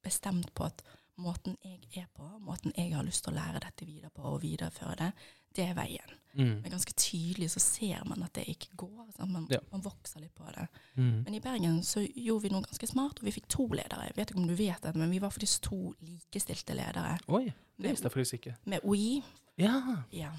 bestemt 0.05 0.53
på 0.55 0.65
at 0.69 0.83
måten 1.21 1.57
jeg 1.65 1.81
er 2.03 2.09
på, 2.17 2.27
måten 2.45 2.73
jeg 2.77 2.95
har 2.95 3.05
lyst 3.07 3.25
til 3.25 3.33
å 3.35 3.37
lære 3.39 3.61
dette 3.65 3.87
videre 3.87 4.11
på 4.15 4.23
og 4.35 4.41
videreføre 4.43 4.97
det, 5.01 5.11
det 5.57 5.65
er 5.67 5.75
veien. 5.75 6.13
Mm. 6.39 6.61
Men 6.63 6.71
ganske 6.71 6.95
tydelig 6.95 7.49
så 7.51 7.61
ser 7.63 8.05
man 8.07 8.23
at 8.23 8.33
det 8.39 8.45
ikke 8.53 8.69
går. 8.79 9.09
Sant? 9.17 9.33
Man, 9.35 9.49
Ja. 9.51 9.59
man 9.73 9.83
vokser 9.83 10.21
litt 10.23 10.35
på 10.35 10.47
det. 10.55 10.69
Mm. 10.97 11.25
Men 11.25 11.35
i 11.35 11.41
Bergen 11.43 11.81
så 11.83 12.05
gjorde 12.07 12.43
vi 12.45 12.53
noe 12.55 12.63
ganske 12.63 12.87
smart, 12.87 13.19
og 13.19 13.25
vi 13.27 13.33
fikk 13.35 13.49
to 13.51 13.67
ledere. 13.67 14.07
Jeg 14.07 14.17
vet 14.17 14.31
ikke 14.31 14.39
om 14.39 14.47
du 14.47 14.55
vet 14.55 14.81
det, 14.83 14.95
men 14.95 15.11
vi 15.11 15.19
var 15.19 15.31
faktisk 15.35 15.63
to 15.67 15.81
likestilte 16.01 16.77
ledere. 16.79 17.19
Oi, 17.29 17.45
det 17.81 17.91
visste 17.91 18.07
jeg 18.07 18.15
faktisk 18.15 18.39
ikke. 18.39 18.57
Med 18.71 18.81
OI. 18.85 19.23
Ja. 19.59 20.05
Ja. 20.15 20.31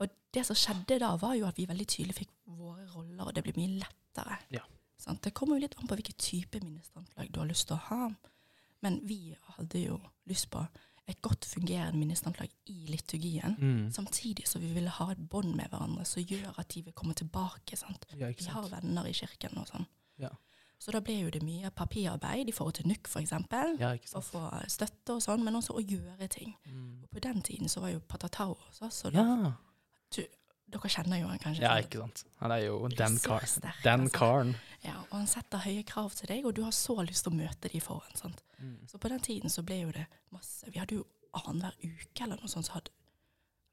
Og 0.00 0.08
det 0.34 0.44
som 0.46 0.56
skjedde 0.58 0.98
da, 0.98 1.14
var 1.16 1.34
jo 1.38 1.46
at 1.46 1.56
vi 1.60 1.66
veldig 1.70 1.86
tydelig 1.86 2.14
fikk 2.24 2.30
våre 2.46 2.86
roller, 2.90 3.26
og 3.28 3.34
det 3.34 3.44
ble 3.46 3.54
mye 3.56 3.78
lettere. 3.84 4.38
Ja. 4.50 4.64
Sant? 4.98 5.22
Det 5.22 5.32
kommer 5.32 5.56
jo 5.56 5.62
litt 5.64 5.78
an 5.78 5.86
på 5.88 5.94
hvilken 5.96 6.18
type 6.18 6.58
ministerantlag 6.60 7.30
du 7.32 7.38
har 7.40 7.46
lyst 7.48 7.68
til 7.70 7.76
å 7.78 7.84
ha. 7.86 8.10
Men 8.82 9.00
vi 9.08 9.36
hadde 9.56 9.82
jo 9.82 9.98
lyst 10.30 10.50
på 10.50 10.62
et 11.10 11.18
godt 11.22 11.44
fungerende 11.44 11.98
ministrantlag 11.98 12.50
i 12.70 12.86
liturgien. 12.86 13.56
Mm. 13.58 13.88
Samtidig 13.92 14.46
så 14.48 14.60
vi 14.62 14.70
ville 14.72 14.92
ha 14.94 15.08
et 15.12 15.22
bånd 15.30 15.56
med 15.58 15.72
hverandre 15.72 16.04
som 16.06 16.22
gjør 16.22 16.54
at 16.58 16.68
de 16.74 16.84
vil 16.86 16.94
komme 16.94 17.14
tilbake. 17.18 17.76
sant? 17.76 18.06
ja, 18.16 18.28
ikke 18.30 18.44
Vi 18.44 18.54
har 18.54 18.68
venner 18.70 19.08
i 19.10 19.12
kirken 19.16 19.58
og 19.58 19.66
sånn. 19.68 19.88
Ja. 20.22 20.30
Så 20.80 20.94
da 20.94 21.00
ble 21.04 21.18
jo 21.18 21.30
det 21.30 21.42
mye 21.44 21.68
papirarbeid 21.76 22.48
i 22.48 22.52
forhold 22.56 22.78
til 22.78 22.86
NUK, 22.88 23.10
eksempel. 23.20 23.74
Ja, 23.80 23.90
Å 24.16 24.22
få 24.24 24.46
støtte 24.70 25.18
og 25.18 25.20
sånn, 25.24 25.42
men 25.44 25.58
også 25.58 25.76
å 25.76 25.82
gjøre 25.84 26.28
ting. 26.32 26.54
Mm. 26.64 27.02
Og 27.04 27.10
på 27.10 27.20
den 27.20 27.42
tiden 27.44 27.68
så 27.68 27.82
var 27.84 27.92
jo 27.92 28.00
Patatau 28.00 28.54
hos 28.54 28.80
oss, 28.86 29.04
og 29.04 29.12
Ja. 29.18 29.52
Dere 30.70 30.90
kjenner 30.92 31.20
jo 31.20 31.28
han 31.30 31.40
kanskje? 31.42 31.64
ja, 31.64 31.76
ikke 31.82 32.02
sant. 32.02 32.24
Han 32.40 32.54
er 32.54 32.64
jo 32.64 32.76
den 32.88 33.18
karen. 33.22 33.70
Den 33.84 34.06
altså. 34.06 34.16
karen. 34.16 34.52
Ja, 34.84 34.96
og 35.10 35.16
han 35.18 35.28
setter 35.28 35.64
høye 35.64 35.84
krav 35.88 36.14
til 36.16 36.30
deg, 36.30 36.46
og 36.48 36.54
du 36.56 36.62
har 36.64 36.74
så 36.74 36.96
lyst 37.04 37.26
til 37.26 37.34
å 37.34 37.40
møte 37.40 37.70
de 37.72 37.80
foran. 37.84 38.16
sant? 38.16 38.44
Mm. 38.58 38.76
Så 38.88 39.00
på 39.02 39.10
den 39.12 39.20
tiden 39.24 39.52
så 39.52 39.64
ble 39.66 39.80
jo 39.82 39.92
det 39.94 40.04
masse 40.34 40.68
Vi 40.68 40.80
hadde 40.80 40.98
jo 40.98 41.06
annenhver 41.32 41.76
uke 41.80 42.24
eller 42.24 42.40
noe 42.40 42.50
sånt, 42.50 42.68
så 42.68 42.76
hadde 42.78 42.92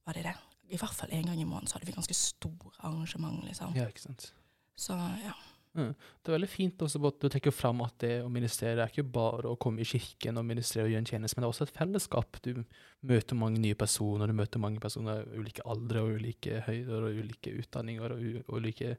Var 0.08 0.16
det 0.16 0.24
det? 0.30 0.36
I 0.72 0.78
hvert 0.80 0.96
fall 0.96 1.12
en 1.12 1.30
gang 1.30 1.40
i 1.40 1.48
måneden 1.48 1.68
så 1.68 1.78
hadde 1.78 1.88
vi 1.88 1.96
ganske 1.96 2.16
store 2.16 2.74
arrangement, 2.80 3.44
liksom. 3.48 3.76
Ja, 3.76 3.88
ikke 3.88 4.04
sant. 4.04 4.34
Så 4.76 4.96
ja. 5.24 5.36
Det 5.78 6.32
er 6.32 6.34
veldig 6.34 6.50
fint 6.50 6.82
også 6.82 7.00
at 7.06 7.20
du 7.22 7.28
trekker 7.30 7.54
fram 7.54 7.84
at 7.86 7.96
det 8.02 8.13
å 8.24 8.32
ministrere 8.34 8.82
er 8.82 8.92
ikke 8.92 9.06
bare 9.13 9.52
å 9.52 9.58
komme 9.62 9.84
i 9.84 9.88
kirken 9.88 10.40
og 10.40 10.48
ministrere 10.48 10.88
og 10.88 10.94
gjøre 10.94 11.04
en 11.04 11.10
tjeneste, 11.12 11.38
men 11.38 11.44
det 11.44 11.48
er 11.48 11.54
også 11.54 11.68
et 11.68 11.76
fellesskap. 11.76 12.40
Du 12.46 12.63
møter 13.08 13.38
mange 13.38 13.62
nye 13.62 13.78
personer, 13.78 14.30
du 14.30 14.38
møter 14.38 14.63
mange 14.63 14.82
personer 14.84 15.22
av 15.22 15.36
ulike 15.38 15.66
aldre 15.70 16.04
og 16.04 16.18
ulike 16.18 16.63
høyder 16.66 17.06
og 17.10 17.22
ulike 17.22 17.54
utdanninger 17.62 18.16
og 18.16 18.26
og 18.48 18.58
ulike, 18.58 18.96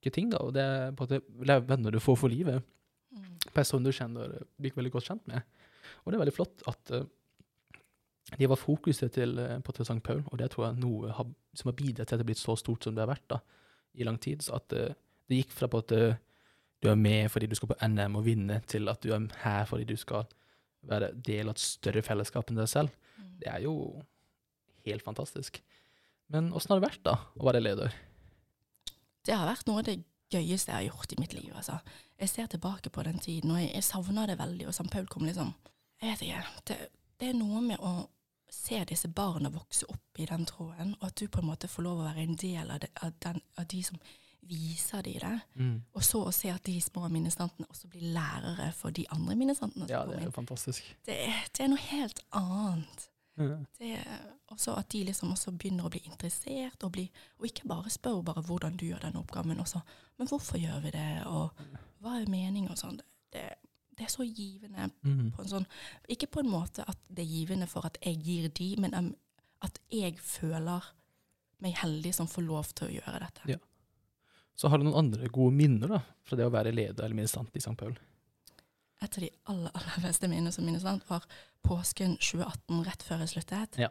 ulike 0.00 0.14
ting. 0.14 0.28
da, 0.32 0.42
Og 0.44 0.52
det 0.56 0.66
er 0.66 0.92
på 0.92 1.08
en 1.08 1.22
måte 1.22 1.58
venner 1.72 1.96
du 1.96 2.00
får 2.00 2.20
for 2.20 2.32
livet. 2.32 2.60
Mm. 3.16 3.32
Personer 3.54 3.90
du 3.90 3.96
kjenner, 3.96 4.36
blir 4.60 4.76
veldig 4.76 4.92
godt 4.92 5.08
kjent 5.08 5.26
med. 5.26 5.42
Og 6.04 6.12
det 6.12 6.18
er 6.18 6.24
veldig 6.24 6.36
flott 6.36 6.62
at 6.70 6.92
uh, 6.94 7.06
de 8.38 8.46
var 8.46 8.60
fokuset 8.60 9.12
til 9.12 9.38
uh, 9.40 9.58
Patrick 9.64 9.86
til 9.88 9.96
St. 9.96 10.02
Paul, 10.04 10.22
og 10.26 10.38
det 10.38 10.52
tror 10.52 10.68
jeg 10.68 10.76
er 10.76 10.82
noe 10.84 11.14
har, 11.16 11.32
som 11.56 11.72
har 11.72 11.78
bidratt 11.80 12.10
til 12.10 12.14
at 12.14 12.20
det 12.20 12.26
har 12.26 12.30
blitt 12.30 12.44
så 12.44 12.56
stort 12.60 12.84
som 12.84 12.94
det 12.94 13.02
har 13.02 13.10
vært 13.10 13.30
da, 13.32 13.40
i 13.96 14.06
lang 14.06 14.20
tid. 14.20 14.44
Så 14.44 14.54
at 14.60 14.76
eh, 14.76 14.92
det 15.30 15.40
gikk 15.44 15.54
fra 15.54 15.70
på 15.70 15.80
at 15.84 15.94
du 16.80 16.88
er 16.90 16.98
med 16.98 17.30
fordi 17.32 17.48
du 17.50 17.56
skal 17.58 17.72
på 17.72 17.78
NM 17.86 18.18
og 18.20 18.26
vinne, 18.26 18.60
til 18.68 18.90
at 18.92 19.02
du 19.04 19.12
er 19.14 19.26
her 19.44 19.66
fordi 19.70 19.88
du 19.88 19.96
skal 20.00 20.28
være 20.88 21.12
del 21.14 21.50
av 21.50 21.56
et 21.56 21.62
større 21.62 22.02
fellesskap 22.04 22.50
enn 22.50 22.60
deg 22.60 22.70
selv. 22.70 22.94
Mm. 23.16 23.32
Det 23.42 23.50
er 23.52 23.64
jo 23.66 23.74
helt 24.86 25.04
fantastisk. 25.04 25.60
Men 26.30 26.52
åssen 26.56 26.72
har 26.72 26.80
det 26.80 26.88
vært 26.88 27.02
da, 27.04 27.16
å 27.36 27.48
være 27.48 27.62
leder? 27.62 27.96
Det 29.26 29.36
har 29.36 29.48
vært 29.50 29.66
noe 29.68 29.82
av 29.82 29.88
det 29.88 29.98
gøyeste 30.30 30.70
jeg 30.70 30.76
har 30.76 30.86
gjort 30.86 31.12
i 31.12 31.18
mitt 31.20 31.34
liv. 31.34 31.50
Altså. 31.56 31.80
Jeg 32.20 32.32
ser 32.32 32.48
tilbake 32.52 32.92
på 32.94 33.02
den 33.06 33.18
tiden, 33.18 33.52
og 33.52 33.60
jeg, 33.60 33.72
jeg 33.74 33.86
savner 33.88 34.30
det 34.30 34.38
veldig. 34.40 34.68
Og 34.70 34.74
St. 34.76 34.88
Paul 34.92 35.10
kom 35.10 35.26
liksom 35.28 35.52
Jeg 36.00 36.14
vet 36.14 36.22
ikke. 36.24 36.44
Det, 36.70 36.76
det 37.20 37.28
er 37.28 37.36
noe 37.36 37.60
med 37.60 37.82
å 37.84 38.08
se 38.50 38.78
disse 38.88 39.10
barna 39.14 39.50
vokse 39.52 39.86
opp 39.92 40.18
i 40.18 40.26
den 40.26 40.46
tråden, 40.48 40.94
og 41.00 41.10
at 41.10 41.20
du 41.20 41.28
på 41.28 41.42
en 41.42 41.50
måte 41.50 41.68
får 41.68 41.84
lov 41.86 42.00
å 42.00 42.06
være 42.08 42.24
en 42.24 42.38
del 42.40 42.70
av, 42.70 42.80
det, 42.82 42.88
av, 43.04 43.12
den, 43.22 43.42
av 43.60 43.66
de 43.70 43.82
som 43.84 44.00
viser 44.42 45.02
de 45.06 45.12
det. 45.20 45.34
Og 45.94 46.02
så 46.04 46.22
å 46.26 46.32
se 46.34 46.50
at 46.50 46.64
de 46.66 46.80
små 46.80 47.08
ministrantene 47.12 47.66
også 47.70 47.88
blir 47.92 48.12
lærere 48.14 48.72
for 48.74 48.90
de 48.90 49.04
andre 49.12 49.36
ministrantene 49.36 49.88
Ja, 49.90 50.04
det 50.08 50.18
er 50.20 50.24
jo 50.24 50.30
fantastisk. 50.34 50.82
Det, 51.06 51.16
det 51.56 51.64
er 51.64 51.68
noe 51.72 51.84
helt 51.90 52.20
annet. 52.32 53.06
Det 53.78 53.94
også 54.52 54.74
at 54.76 54.88
de 54.92 55.04
liksom 55.06 55.30
også 55.32 55.52
begynner 55.56 55.86
å 55.86 55.90
bli 55.92 56.00
interessert, 56.04 56.82
og, 56.84 56.92
bli, 56.92 57.06
og 57.38 57.46
ikke 57.46 57.68
bare 57.70 57.90
spør 57.92 58.18
bare 58.26 58.42
hvordan 58.44 58.76
du 58.76 58.84
gjør 58.88 59.06
den 59.06 59.16
oppgaven, 59.16 59.48
men 59.54 59.60
også 59.62 59.80
men 60.18 60.28
hvorfor 60.28 60.58
gjør 60.60 60.80
vi 60.84 60.90
det, 60.92 61.06
og 61.26 61.54
hva 62.02 62.18
er 62.20 62.28
meningen 62.28 62.68
og 62.74 62.76
sånn. 62.76 62.98
Det, 63.32 63.44
det 63.96 64.04
er 64.04 64.10
så 64.12 64.24
givende 64.26 64.90
Mm. 65.04 65.30
på 65.32 65.42
en 65.42 65.48
sånn 65.48 65.66
Ikke 66.08 66.26
på 66.26 66.40
en 66.42 66.50
måte 66.50 66.84
at 66.88 66.98
det 67.08 67.22
er 67.24 67.30
givende 67.30 67.66
for 67.70 67.86
at 67.86 67.96
jeg 68.04 68.18
gir 68.24 68.48
de, 68.48 68.74
men 68.80 69.14
at 69.62 69.78
jeg 69.92 70.18
føler 70.18 70.84
meg 71.60 71.74
heldig 71.76 72.12
som 72.16 72.26
får 72.28 72.42
lov 72.46 72.68
til 72.74 72.88
å 72.88 72.94
gjøre 72.98 73.20
dette. 73.20 73.48
Ja. 73.54 73.56
Så 74.56 74.68
har 74.68 74.78
du 74.78 74.84
noen 74.84 74.98
andre 75.06 75.28
gode 75.32 75.54
minner 75.56 75.88
da, 75.88 76.00
fra 76.26 76.36
det 76.36 76.44
å 76.46 76.52
være 76.52 76.72
leder 76.74 77.04
eller 77.04 77.14
ministrant 77.16 77.54
i 77.56 77.60
St. 77.62 77.76
Paul? 77.76 77.94
Et 79.02 79.16
av 79.16 79.22
de 79.24 79.30
aller, 79.48 79.70
aller 79.74 80.02
beste 80.04 80.28
minnene 80.28 80.52
som 80.52 80.64
ministrant 80.66 81.06
var 81.08 81.24
påsken 81.64 82.18
2018, 82.20 82.84
rett 82.84 83.02
før 83.02 83.22
jeg 83.24 83.28
sluttet. 83.32 83.78
Ja. 83.80 83.88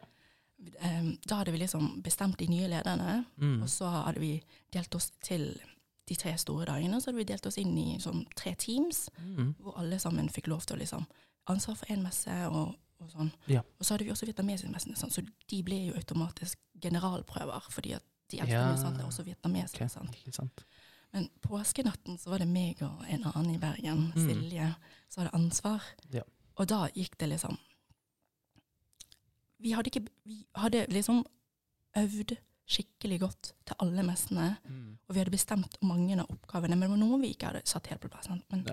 Da 1.26 1.38
hadde 1.40 1.52
vi 1.54 1.58
liksom 1.62 2.02
bestemt 2.04 2.36
de 2.38 2.46
nye 2.46 2.68
lederne, 2.68 3.24
Mm. 3.38 3.62
og 3.62 3.68
så 3.68 3.88
hadde 4.04 4.20
vi 4.20 4.42
delt 4.72 4.94
oss 4.94 5.10
til 5.22 5.58
de 6.06 6.14
tre 6.14 6.36
store 6.38 6.66
dagene. 6.66 7.00
Så 7.00 7.06
hadde 7.10 7.16
vi 7.18 7.24
delt 7.24 7.46
oss 7.46 7.58
inn 7.58 7.76
i 7.78 7.98
sånn 7.98 8.26
tre 8.36 8.54
teams, 8.54 9.08
Mm. 9.18 9.54
hvor 9.58 9.78
alle 9.78 9.98
sammen 9.98 10.28
fikk 10.28 10.46
lov 10.48 10.60
til 10.66 10.76
å 10.76 10.80
liksom 10.80 11.06
ansvar 11.48 11.76
for 11.76 11.86
én 11.86 12.02
messe 12.02 12.30
og, 12.50 12.76
og 13.00 13.10
sånn. 13.10 13.32
Ja. 13.48 13.60
Og 13.80 13.86
så 13.86 13.94
hadde 13.94 14.04
vi 14.04 14.10
også 14.12 14.26
vietnamesisk 14.26 14.70
messe, 14.70 14.94
sånn, 14.96 15.10
så 15.10 15.26
de 15.48 15.62
ble 15.62 15.86
jo 15.88 15.94
automatisk 15.94 16.56
generalprøver, 16.80 17.62
fordi 17.70 17.94
at 17.94 18.02
de 18.30 18.38
elsker 18.40 18.54
Ja. 18.56 18.66
ministrantene 18.66 19.02
er 19.02 19.08
også 19.10 19.24
vietnamesisk. 19.24 19.74
Okay. 19.80 19.88
sant? 19.88 20.16
sant. 20.34 20.64
Men 21.12 21.28
påskenatten 21.42 22.18
så 22.18 22.30
var 22.30 22.38
det 22.38 22.48
meg 22.48 22.82
og 22.86 23.04
en 23.08 23.24
annen 23.24 23.54
i 23.54 23.58
Bergen, 23.58 24.12
Mm. 24.14 24.28
Silje, 24.28 24.74
som 25.08 25.24
hadde 25.24 25.34
ansvar. 25.34 25.82
Ja. 26.12 26.22
Og 26.56 26.68
da 26.68 26.88
gikk 26.94 27.16
det 27.18 27.28
liksom 27.28 27.58
Vi 29.60 29.72
hadde 29.76 29.90
ikke 29.90 30.06
Vi 30.24 30.46
hadde 30.56 30.86
liksom 30.88 31.24
øvd 31.96 32.36
skikkelig 32.70 33.16
godt 33.20 33.48
til 33.66 33.74
alle 33.82 34.02
messene. 34.06 34.56
Mm. 34.68 34.98
Og 35.08 35.14
vi 35.14 35.18
hadde 35.18 35.30
bestemt 35.34 35.76
mange 35.82 36.14
av 36.20 36.28
oppgavene, 36.30 36.76
men 36.78 36.80
det 36.86 36.90
var 36.92 37.00
noen 37.02 37.20
vi 37.24 37.32
ikke 37.34 37.46
hadde 37.50 37.62
satt 37.66 37.88
helt 37.90 38.00
på 38.00 38.08
plass. 38.12 38.28
Men 38.28 38.62
Ja. 38.66 38.72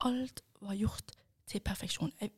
alt 0.00 0.42
var 0.60 0.74
gjort 0.74 1.12
til 1.46 1.60
perfeksjon. 1.60 2.12
Jeg, 2.20 2.32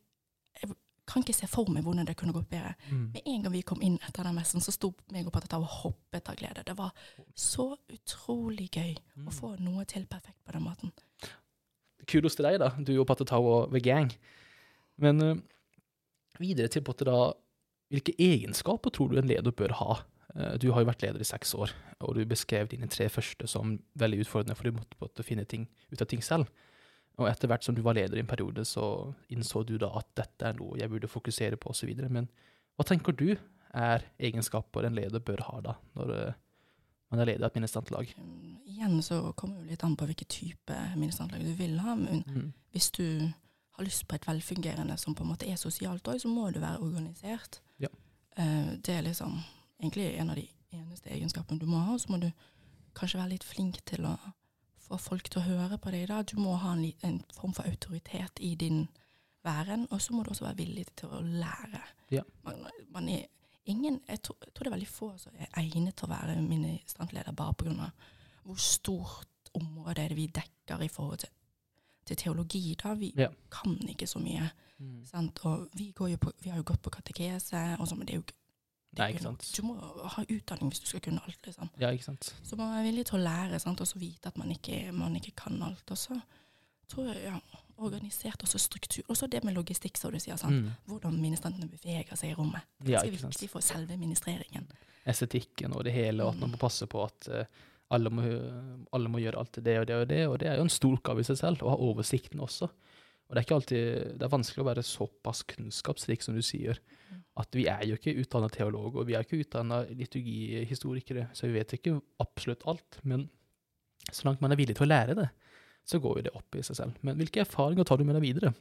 jeg 0.61 0.69
kan 1.07 1.23
ikke 1.23 1.35
se 1.35 1.47
for 1.49 1.69
meg 1.73 1.83
hvordan 1.85 2.07
det 2.07 2.15
kunne 2.19 2.33
gått 2.35 2.49
bedre. 2.51 2.75
Mm. 2.89 3.05
Med 3.15 3.21
en 3.25 3.45
gang 3.45 3.53
vi 3.55 3.63
kom 3.67 3.81
inn 3.83 3.97
etter 4.07 4.27
den 4.27 4.37
messen, 4.37 4.63
så 4.63 4.73
sto 4.73 4.91
meg 5.11 5.27
og 5.27 5.33
Patata 5.35 5.59
og 5.59 5.69
hoppet 5.81 6.29
av 6.29 6.37
glede. 6.39 6.63
Det 6.67 6.75
var 6.77 6.93
så 7.35 7.71
utrolig 7.91 8.69
gøy 8.71 8.95
Mm. 9.15 9.27
å 9.27 9.31
få 9.35 9.55
noe 9.59 9.85
til 9.85 10.05
perfekt 10.07 10.39
på 10.45 10.53
den 10.55 10.63
måten. 10.63 10.91
Kudos 12.07 12.35
til 12.35 12.45
deg, 12.47 12.59
da, 12.59 12.71
du 12.79 12.93
og 12.99 13.07
Patetau 13.07 13.43
og 13.45 13.73
The 13.73 13.81
Gang. 13.83 14.11
Men 14.97 15.21
uh, 15.21 15.35
videre 16.39 16.67
til 16.71 16.81
på 16.81 16.95
da, 17.05 17.33
hvilke 17.91 18.15
egenskaper 18.17 18.89
tror 18.89 19.11
du 19.11 19.19
en 19.19 19.27
leder 19.27 19.51
bør 19.51 19.75
ha? 19.77 19.99
Uh, 20.33 20.55
du 20.57 20.71
har 20.71 20.81
jo 20.81 20.89
vært 20.89 21.03
leder 21.03 21.21
i 21.21 21.27
seks 21.27 21.53
år, 21.53 21.73
og 21.99 22.15
du 22.15 22.25
beskrev 22.25 22.71
dine 22.71 22.87
tre 22.87 23.09
første 23.09 23.47
som 23.47 23.79
veldig 23.99 24.23
utfordrende, 24.23 24.55
for 24.55 24.69
du 24.69 24.79
måtte 24.79 24.97
måte 25.01 25.23
finne 25.27 25.45
ting 25.45 25.67
ut 25.91 26.01
av 26.01 26.07
ting 26.07 26.23
selv. 26.23 26.47
Og 27.21 27.29
etter 27.29 27.47
hvert 27.51 27.63
som 27.65 27.75
du 27.77 27.81
var 27.85 27.95
leder 27.97 28.17
i 28.17 28.23
en 28.23 28.29
periode, 28.29 28.65
så 28.65 29.13
innså 29.33 29.63
du 29.67 29.75
da 29.81 29.91
at 29.99 30.07
dette 30.17 30.47
er 30.51 30.57
noe 30.57 30.79
jeg 30.79 30.89
burde 30.91 31.09
fokusere 31.11 31.59
på, 31.61 31.71
osv. 31.73 31.91
Men 32.09 32.27
hva 32.77 32.85
tenker 32.87 33.15
du 33.17 33.29
er 33.73 34.03
egenskaper 34.19 34.87
en 34.87 34.97
leder 34.97 35.23
bør 35.23 35.43
ha 35.47 35.61
da, 35.63 35.75
når 35.95 36.15
eh, 36.17 36.33
man 37.11 37.21
er 37.23 37.29
leder 37.31 37.45
av 37.45 37.51
et 37.51 37.59
minnesstandlag? 37.59 38.11
Um, 38.19 38.57
igjen 38.67 38.97
så 39.05 39.21
kommer 39.39 39.61
det 39.61 39.75
litt 39.75 39.85
an 39.87 39.95
på 39.99 40.07
hvilken 40.09 40.29
type 40.31 40.77
minnestanslag 40.97 41.43
du 41.45 41.53
vil 41.59 41.77
ha. 41.83 41.95
Men 41.99 42.23
Mm. 42.27 42.51
hvis 42.73 42.91
du 42.97 43.05
har 43.77 43.85
lyst 43.85 44.07
på 44.07 44.15
et 44.15 44.27
velfungerende 44.27 44.97
som 44.99 45.15
på 45.15 45.23
en 45.23 45.31
måte 45.31 45.47
er 45.47 45.55
sosialt 45.59 46.07
òg, 46.07 46.19
så 46.19 46.27
må 46.27 46.49
du 46.53 46.59
være 46.59 46.81
organisert. 46.83 47.61
Ja. 47.79 47.87
Eh, 48.37 48.75
det 48.83 48.95
er 48.97 49.01
liksom 49.07 49.39
egentlig 49.81 50.09
en 50.19 50.29
av 50.29 50.35
de 50.35 50.47
eneste 50.71 51.09
egenskapene 51.09 51.59
du 51.59 51.65
må 51.65 51.79
ha. 51.79 51.93
Og 51.93 51.99
så 51.99 52.11
må 52.11 52.19
du 52.21 52.31
kanskje 52.95 53.19
være 53.19 53.29
litt 53.35 53.43
flink 53.47 53.79
til 53.85 54.05
å 54.05 54.17
få 54.91 54.97
folk 55.11 55.29
til 55.29 55.41
å 55.41 55.45
høre 55.47 55.77
på 55.81 55.91
deg. 55.93 56.07
da. 56.11 56.21
Du 56.23 56.37
må 56.39 56.55
ha 56.61 56.73
en, 56.75 56.85
en 57.07 57.19
form 57.35 57.53
for 57.57 57.63
autoritet 57.69 58.39
i 58.43 58.55
din 58.55 58.87
væren, 59.45 59.87
og 59.91 60.01
så 60.01 60.13
må 60.13 60.23
du 60.23 60.29
også 60.33 60.45
være 60.45 60.59
villig 60.61 60.85
til 60.99 61.09
å 61.09 61.21
lære. 61.21 61.81
Ja. 62.13 62.21
Man, 62.45 62.65
man 62.93 63.09
er 63.09 63.25
ingen, 63.65 64.01
jeg, 64.09 64.21
tror, 64.21 64.37
jeg 64.45 64.53
tror 64.53 64.63
det 64.67 64.71
er 64.71 64.75
veldig 64.77 64.89
få 64.91 65.11
som 65.21 65.37
er 65.39 65.49
egnet 65.61 65.95
til 65.97 66.09
å 66.09 66.11
være 66.13 66.35
ministrantleder 66.41 67.33
bare 67.37 67.53
pga. 67.57 67.89
hvor 68.43 68.55
stort 68.61 69.27
område 69.53 70.01
er 70.03 70.07
det 70.09 70.17
vi 70.17 70.27
dekker 70.27 70.81
i 70.85 70.87
forhold 70.91 71.17
til, 71.23 71.29
til 72.05 72.17
teologi. 72.17 72.75
da. 72.83 72.93
Vi 72.93 73.13
Ja. 73.17 73.27
kan 73.51 73.77
ikke 73.89 74.07
så 74.07 74.19
mye. 74.19 74.49
Mm. 74.79 75.05
Sant? 75.05 75.39
Og 75.45 75.67
vi, 75.77 75.91
går 75.91 76.07
jo 76.15 76.17
på, 76.17 76.31
vi 76.41 76.49
har 76.49 76.57
jo 76.57 76.63
gått 76.63 76.81
på 76.81 76.89
katekese, 76.89 77.77
og 77.79 77.87
så, 77.87 77.95
men 77.95 78.07
det 78.07 78.13
er 78.13 78.17
jo 78.21 78.25
ikke 78.27 78.40
Nei. 78.97 79.13
Du 79.15 79.61
må 79.63 79.75
ha 79.79 80.23
utdanning 80.27 80.69
hvis 80.71 80.81
du 80.83 80.87
skal 80.89 80.99
kunne 81.05 81.21
alt. 81.23 81.39
liksom. 81.47 81.69
Ja, 81.79 81.91
ikke 81.95 82.03
sant. 82.09 82.33
Så 82.43 82.57
man 82.59 82.73
er 82.75 82.83
villig 82.83 83.05
til 83.07 83.19
å 83.19 83.23
lære, 83.23 83.59
sant? 83.63 83.79
og 83.79 83.87
så 83.87 83.99
vite 84.01 84.27
at 84.27 84.37
man 84.37 84.51
ikke, 84.51 84.91
man 84.91 85.15
ikke 85.15 85.31
kan 85.45 85.55
alt. 85.63 85.91
Og 85.91 85.97
så 85.97 86.17
tror 86.91 87.07
jeg, 87.13 87.21
ja, 87.23 87.37
organisert 87.81 88.43
også 88.43 88.59
struktur. 88.59 89.03
Og 89.07 89.15
så 89.17 89.27
det 89.31 89.43
med 89.47 89.55
logistikk, 89.55 89.95
som 89.97 90.11
du 90.11 90.19
sier. 90.19 90.35
sant? 90.37 90.53
Mm. 90.65 90.73
Hvordan 90.91 91.15
ministrantene 91.21 91.69
beveger 91.71 92.19
seg 92.19 92.33
i 92.33 92.35
rommet. 92.35 92.67
Det 92.83 92.91
Ja, 92.91 92.99
er 92.99 93.07
ikke 93.07 93.21
viktig 93.29 93.47
sant. 93.47 93.51
for 93.55 93.61
selve 93.65 93.97
ministreringen. 93.97 94.67
estetikken 95.07 95.73
og 95.73 95.83
det 95.87 95.93
hele, 95.95 96.23
og 96.23 96.35
at 96.35 96.39
man 96.43 96.51
må 96.51 96.57
passe 96.61 96.85
på 96.85 96.99
at 97.03 97.27
uh, 97.31 97.45
alle, 97.89 98.09
må, 98.13 98.21
alle 98.93 99.09
må 99.09 99.17
gjøre 99.23 99.39
alt 99.39 99.57
det 99.65 99.79
og 99.79 99.87
det 99.87 99.95
og 99.95 100.07
det, 100.11 100.19
og 100.27 100.35
det 100.43 100.47
er 100.51 100.59
jo 100.59 100.67
en 100.67 100.69
stor 100.69 100.93
oppgave 100.99 101.23
i 101.23 101.23
seg 101.31 101.39
selv, 101.39 101.63
å 101.63 101.71
ha 101.73 101.79
oversikten 101.87 102.39
også. 102.43 102.67
Og 103.31 103.35
det 103.37 103.39
er 103.39 103.45
ikke 103.45 103.55
alltid, 103.55 104.07
det 104.19 104.25
er 104.27 104.31
vanskelig 104.33 104.59
å 104.59 104.67
være 104.67 104.83
såpass 104.83 105.45
kunnskapsrik 105.47 106.19
som 106.25 106.35
du 106.35 106.41
sier, 106.43 106.81
at 107.39 107.55
vi 107.55 107.63
er 107.71 107.85
jo 107.87 107.95
ikke 107.95 108.11
utdanna 108.19 108.49
teologer, 108.51 108.99
og 108.99 109.07
vi 109.07 109.15
er 109.15 109.23
ikke 109.23 109.39
utdanna 109.39 109.85
liturgihistorikere, 109.87 111.29
så 111.33 111.47
vi 111.47 111.53
vet 111.55 111.71
ikke 111.77 111.93
absolutt 112.19 112.65
alt, 112.67 112.99
men 113.07 113.29
så 114.11 114.27
langt 114.27 114.41
man 114.43 114.51
er 114.51 114.59
villig 114.59 114.75
til 114.75 114.83
å 114.83 114.91
lære 114.91 115.15
det, 115.15 115.29
så 115.87 116.01
går 116.03 116.19
jo 116.19 116.25
det 116.27 116.33
opp 116.35 116.59
i 116.59 116.63
seg 116.67 116.75
selv. 116.81 116.99
Men 117.07 117.15
hvilke 117.21 117.45
erfaringer 117.45 117.87
tar 117.87 117.97
du 117.97 118.03
med 118.03 118.19
deg 118.19 118.25
videre? 118.27 118.51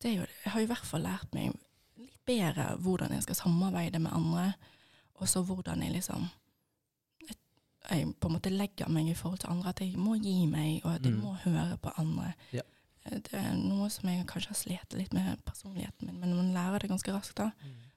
Det 0.00 0.12
er 0.12 0.16
jo, 0.20 0.26
jeg 0.44 0.52
har 0.54 0.62
i 0.62 0.70
hvert 0.70 0.86
fall 0.88 1.02
lært 1.04 1.34
meg 1.34 1.50
litt 2.00 2.20
bedre 2.30 2.70
hvordan 2.80 3.12
jeg 3.16 3.26
skal 3.26 3.40
samarbeide 3.42 3.98
med 4.00 4.14
andre, 4.16 4.52
og 5.20 5.28
så 5.28 5.42
hvordan 5.44 5.82
jeg 5.84 5.96
liksom 5.98 6.28
jeg, 7.26 7.36
jeg 7.90 8.14
på 8.22 8.30
en 8.30 8.38
måte 8.38 8.54
legger 8.54 8.88
meg 8.88 9.10
i 9.10 9.18
forhold 9.18 9.42
til 9.42 9.50
andre, 9.52 9.74
at 9.74 9.82
jeg 9.84 9.98
må 9.98 10.14
gi 10.22 10.44
meg, 10.46 10.78
og 10.84 10.94
at 10.94 11.04
jeg 11.04 11.12
Mm. 11.18 11.24
må 11.26 11.34
høre 11.42 11.76
på 11.82 11.92
andre. 11.98 12.32
Ja. 12.54 12.62
Eh, 13.06 13.18
Det 13.20 13.32
er 13.34 13.54
noe 13.56 13.88
som 13.90 14.08
jeg 14.08 14.26
kanskje 14.26 14.48
har 14.48 14.54
slitt 14.56 14.92
litt 14.98 15.12
med 15.12 15.44
personligheten 15.44 16.06
min, 16.06 16.20
men 16.20 16.34
man 16.36 16.52
lærer 16.54 16.78
det 16.80 16.90
ganske 16.90 17.12
raskt 17.12 17.36
da, 17.36 17.50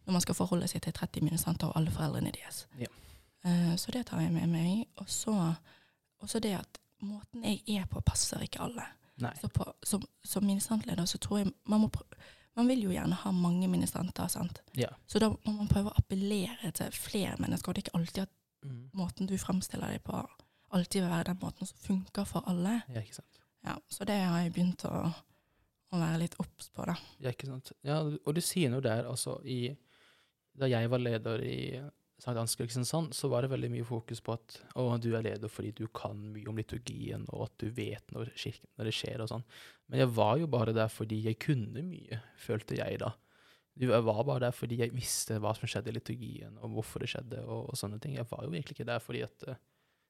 når 0.06 0.12
man 0.14 0.22
skal 0.22 0.36
forholde 0.36 0.68
seg 0.68 0.82
til 0.82 0.94
30 0.94 1.22
minusanter 1.24 1.68
og 1.68 1.76
alle 1.78 1.92
foreldrene 1.92 2.32
deres. 2.32 2.68
Ja. 2.80 2.88
Uh, 3.46 3.76
Så 3.76 3.92
det 3.92 4.06
tar 4.08 4.20
jeg 4.22 4.32
med 4.32 4.48
meg. 4.50 4.88
Og 4.98 5.08
så 5.08 6.40
det 6.40 6.54
at 6.60 6.78
måten 7.02 7.44
jeg 7.44 7.62
er 7.82 7.86
på, 7.86 8.00
passer 8.02 8.40
ikke 8.42 8.62
alle. 8.62 8.86
Nei. 9.20 9.34
Så 9.42 9.48
på, 9.54 9.66
som, 9.84 10.02
som 10.24 10.44
ministrantleder 10.44 11.06
så 11.06 11.18
tror 11.18 11.38
jeg 11.44 11.52
man 11.66 11.82
må 11.82 11.90
prø- 11.90 12.08
Man 12.56 12.68
vil 12.68 12.84
jo 12.84 12.90
gjerne 12.94 13.16
ha 13.16 13.32
mange 13.32 13.68
ministranter, 13.68 14.28
sant. 14.30 14.60
Ja. 14.78 14.88
Så 15.08 15.20
da 15.20 15.30
må 15.30 15.52
man 15.58 15.68
prøve 15.68 15.90
å 15.90 15.98
appellere 15.98 16.72
til 16.72 16.92
flere 16.92 17.36
mennesker. 17.40 17.70
Og 17.70 17.76
det 17.76 17.82
er 17.84 17.90
ikke 17.90 18.00
alltid 18.00 18.22
at 18.24 18.30
Mm. 18.64 18.90
måten 18.94 19.28
du 19.28 19.34
fremstiller 19.38 19.88
deg 19.92 20.04
på, 20.04 20.28
alltid 20.72 21.02
vil 21.02 21.10
være 21.10 21.24
den 21.34 21.40
måten 21.42 21.68
som 21.68 21.78
funker 21.78 22.24
for 22.26 22.44
alle. 22.48 22.82
Ja, 22.94 23.02
ikke 23.02 23.16
sant. 23.16 23.40
Ja, 23.64 23.78
så 23.88 24.06
det 24.08 24.20
har 24.20 24.44
jeg 24.44 24.54
begynt 24.56 24.84
å, 24.90 24.94
å 25.94 26.00
være 26.00 26.22
litt 26.26 26.38
obs 26.42 26.70
på, 26.74 26.86
da. 26.90 26.96
Ja, 27.24 27.32
ikke 27.32 27.50
sant. 27.50 27.74
Ja, 27.86 28.02
og 28.04 28.36
du 28.36 28.42
sier 28.44 28.72
noe 28.74 28.84
der, 28.84 29.08
altså 29.10 29.40
i 29.48 29.76
Da 30.54 30.68
jeg 30.70 30.90
var 30.92 31.02
leder 31.02 31.42
i 31.42 31.58
St. 32.24 32.36
Hans 32.38 32.54
Kristiansand, 32.56 33.16
så 33.18 33.28
var 33.28 33.42
det 33.44 33.50
veldig 33.52 33.72
mye 33.74 33.86
fokus 33.88 34.22
på 34.24 34.36
at 34.36 34.60
å, 34.80 34.86
du 35.02 35.10
er 35.18 35.26
leder 35.26 35.52
fordi 35.52 35.74
du 35.76 35.88
kan 35.92 36.20
mye 36.32 36.48
om 36.52 36.60
liturgien, 36.60 37.26
og 37.34 37.48
at 37.48 37.56
du 37.64 37.72
vet 37.74 38.14
når, 38.14 38.30
kirken, 38.38 38.70
når 38.78 38.88
det 38.88 38.94
skjer 38.96 39.24
og 39.24 39.32
sånn. 39.32 39.46
Men 39.90 40.04
jeg 40.04 40.12
var 40.16 40.38
jo 40.40 40.48
bare 40.54 40.76
der 40.78 40.92
fordi 40.94 41.24
jeg 41.26 41.40
kunne 41.42 41.84
mye, 41.88 42.22
følte 42.40 42.78
jeg 42.80 43.02
da. 43.02 43.12
Jeg 43.82 44.06
var 44.06 44.22
bare 44.28 44.46
der 44.46 44.54
fordi 44.56 44.78
jeg 44.84 44.94
visste 44.94 45.40
hva 45.42 45.56
som 45.58 45.68
skjedde 45.68 45.90
i 45.90 45.98
liturgien, 45.98 46.56
og 46.62 46.78
hvorfor 46.78 47.04
det 47.04 47.10
skjedde, 47.16 47.42
og, 47.44 47.72
og 47.74 47.80
sånne 47.80 48.00
ting. 48.00 48.16
Jeg 48.20 48.30
var 48.30 48.46
jo 48.46 48.54
virkelig 48.54 48.78
ikke 48.78 48.92
der 48.92 49.02
fordi 49.04 49.26
at 49.26 49.48
eh, 49.50 49.62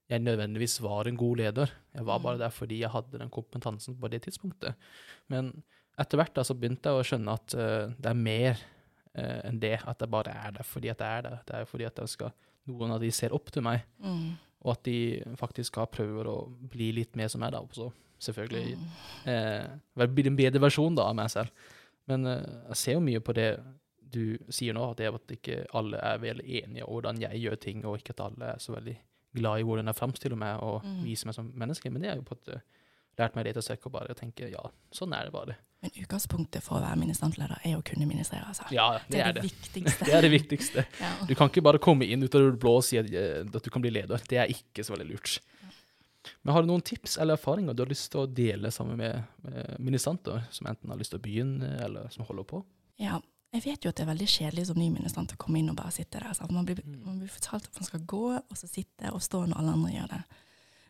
jeg 0.09 0.19
nødvendigvis 0.19 0.81
var 0.83 1.07
en 1.07 1.17
god 1.17 1.37
leder. 1.37 1.71
Jeg 1.95 2.05
var 2.05 2.19
bare 2.19 2.35
Mm. 2.35 2.39
der 2.39 2.49
fordi 2.49 2.79
jeg 2.79 2.89
hadde 2.89 3.19
den 3.19 3.29
kompetansen 3.29 3.95
på 3.99 4.07
det 4.09 4.21
tidspunktet. 4.23 4.75
Men 5.29 5.63
etter 5.99 6.17
hvert 6.17 6.33
da, 6.35 6.43
så 6.43 6.53
begynte 6.53 6.89
jeg 6.89 6.99
å 6.99 7.03
skjønne 7.07 7.33
at 7.33 7.53
uh, 7.55 7.93
det 7.97 8.09
er 8.09 8.13
mer 8.13 8.57
uh, 9.17 9.41
enn 9.47 9.59
det. 9.59 9.79
At 9.87 9.99
jeg 9.99 10.09
bare 10.09 10.33
er 10.33 10.51
der 10.51 10.63
fordi 10.63 10.89
at 10.89 10.99
jeg 10.99 11.17
er 11.17 11.21
der. 11.21 11.39
Det 11.45 11.55
er 11.55 11.65
fordi 11.65 12.07
skal, 12.07 12.31
noen 12.67 12.91
av 12.91 12.99
de 12.99 13.11
ser 13.11 13.33
opp 13.33 13.51
til 13.51 13.61
meg, 13.63 13.83
Mm. 13.99 14.33
og 14.63 14.71
at 14.71 14.83
de 14.83 15.23
faktisk 15.37 15.75
har 15.75 15.87
prøver 15.87 16.25
å 16.27 16.49
bli 16.69 16.91
litt 16.91 17.15
mer 17.15 17.27
som 17.27 17.39
meg 17.41 17.51
da. 17.51 17.59
også. 17.59 17.91
selvfølgelig 18.19 18.77
Mm. 18.77 19.77
Uh, 19.95 20.07
bli 20.07 20.27
en 20.27 20.35
bedre 20.37 20.59
versjon 20.61 20.95
da, 20.95 21.03
av 21.03 21.15
meg 21.15 21.29
selv. 21.29 21.49
Men 22.07 22.25
jeg 22.25 22.75
ser 22.75 22.93
jo 22.93 22.99
mye 22.99 23.19
på 23.19 23.33
det 23.33 23.59
du 24.13 24.37
sier 24.49 24.73
nå, 24.73 24.91
at 24.91 24.97
det 24.97 25.05
er 25.07 25.15
at 25.15 25.27
ikke 25.31 25.65
alle 25.73 25.97
er 25.97 26.17
veldig 26.19 26.63
enige 26.63 26.85
om 26.85 26.93
hvordan 26.93 27.19
jeg 27.21 27.41
gjør 27.41 27.55
ting, 27.59 27.85
og 27.85 27.97
ikke 27.97 28.11
at 28.11 28.19
alle 28.19 28.45
er 28.53 28.59
så 28.59 28.73
veldig 28.75 28.97
glad 29.33 29.59
i 29.59 29.63
hvordan 29.67 29.89
jeg 29.91 29.95
fremstiller 29.99 30.37
meg 30.39 30.61
og 30.63 30.83
Mm. 30.85 31.03
viser 31.03 31.25
meg 31.29 31.35
som 31.35 31.51
menneske. 31.55 31.91
Men 31.91 32.01
det 32.01 32.09
har 32.09 32.17
jo 32.17 32.23
på 32.27 32.37
at 32.39 32.61
lært 33.19 33.35
meg 33.35 33.45
litt 33.45 33.57
å 33.57 33.61
søke 33.61 33.85
og 33.85 33.91
bare 33.93 34.13
tenke 34.17 34.49
ja, 34.49 34.61
sånn 34.91 35.13
er 35.13 35.25
det 35.25 35.33
bare. 35.35 35.55
Men 35.83 35.91
utgangspunktet 36.01 36.63
for 36.63 36.79
å 36.79 36.81
være 36.81 36.97
ministrantleder 36.97 37.59
er 37.65 37.75
å 37.77 37.83
kunne 37.85 38.07
ministrere. 38.07 38.45
Altså. 38.47 38.63
Ja, 38.71 38.99
det, 39.09 39.19
er 39.21 39.33
det. 39.33 39.43
viktigste. 39.43 40.05
Det 40.07 40.13
er 40.17 40.21
det 40.25 40.31
viktigste. 40.31 40.85
Ja. 40.99 41.11
Du 41.27 41.35
kan 41.35 41.49
ikke 41.51 41.61
bare 41.65 41.77
komme 41.83 42.05
inn 42.07 42.23
ut 42.23 42.33
av 42.35 42.41
det 42.47 42.59
blå 42.63 42.77
og 42.79 42.83
si 42.87 42.97
at, 42.97 43.05
eh, 43.11 43.41
at 43.43 43.63
du 43.63 43.69
kan 43.69 43.81
bli 43.83 43.91
leder. 43.91 44.17
Det 44.29 44.37
er 44.41 44.47
ikke 44.53 44.85
så 44.87 44.95
veldig 44.95 45.09
lurt. 45.11 45.39
Men 46.43 46.53
har 46.55 46.63
du 46.63 46.69
noen 46.71 46.81
tips 46.81 47.17
eller 47.19 47.35
erfaringer 47.35 47.75
du 47.75 47.83
har 47.83 47.89
lyst 47.91 48.09
til 48.13 48.21
å 48.23 48.29
dele 48.31 48.71
sammen 48.71 48.95
med, 48.97 49.25
med 49.43 49.75
ministranter, 49.83 50.45
som 50.55 50.67
enten 50.71 50.89
har 50.89 50.97
lyst 50.97 51.11
til 51.11 51.19
å 51.19 51.23
begynne, 51.23 51.73
eller 51.83 52.07
som 52.15 52.23
holder 52.25 52.47
på? 52.47 52.61
Ja, 53.03 53.19
jeg 53.53 53.63
vet 53.65 53.85
jo 53.85 53.89
at 53.91 53.95
det 53.99 54.03
er 54.05 54.09
veldig 54.13 54.27
kjedelig 54.27 54.65
som 54.67 54.77
ny 54.79 54.87
ministrant 54.89 55.33
å 55.33 55.37
komme 55.37 55.59
inn 55.59 55.69
og 55.69 55.75
bare 55.77 55.91
sitte 55.93 56.19
der. 56.19 56.33
Sant? 56.33 56.51
Man, 56.51 56.65
blir, 56.65 56.79
Mm. 56.85 57.03
man 57.05 57.19
blir 57.19 57.29
fortalt 57.29 57.67
at 57.69 57.75
man 57.79 57.85
skal 57.87 57.99
gå, 58.01 58.23
og 58.37 58.57
så 58.57 58.67
sitte 58.67 59.11
og 59.13 59.21
stå 59.21 59.45
når 59.47 59.57
alle 59.59 59.71
andre 59.77 59.91
gjør 59.93 60.07
det. 60.15 60.23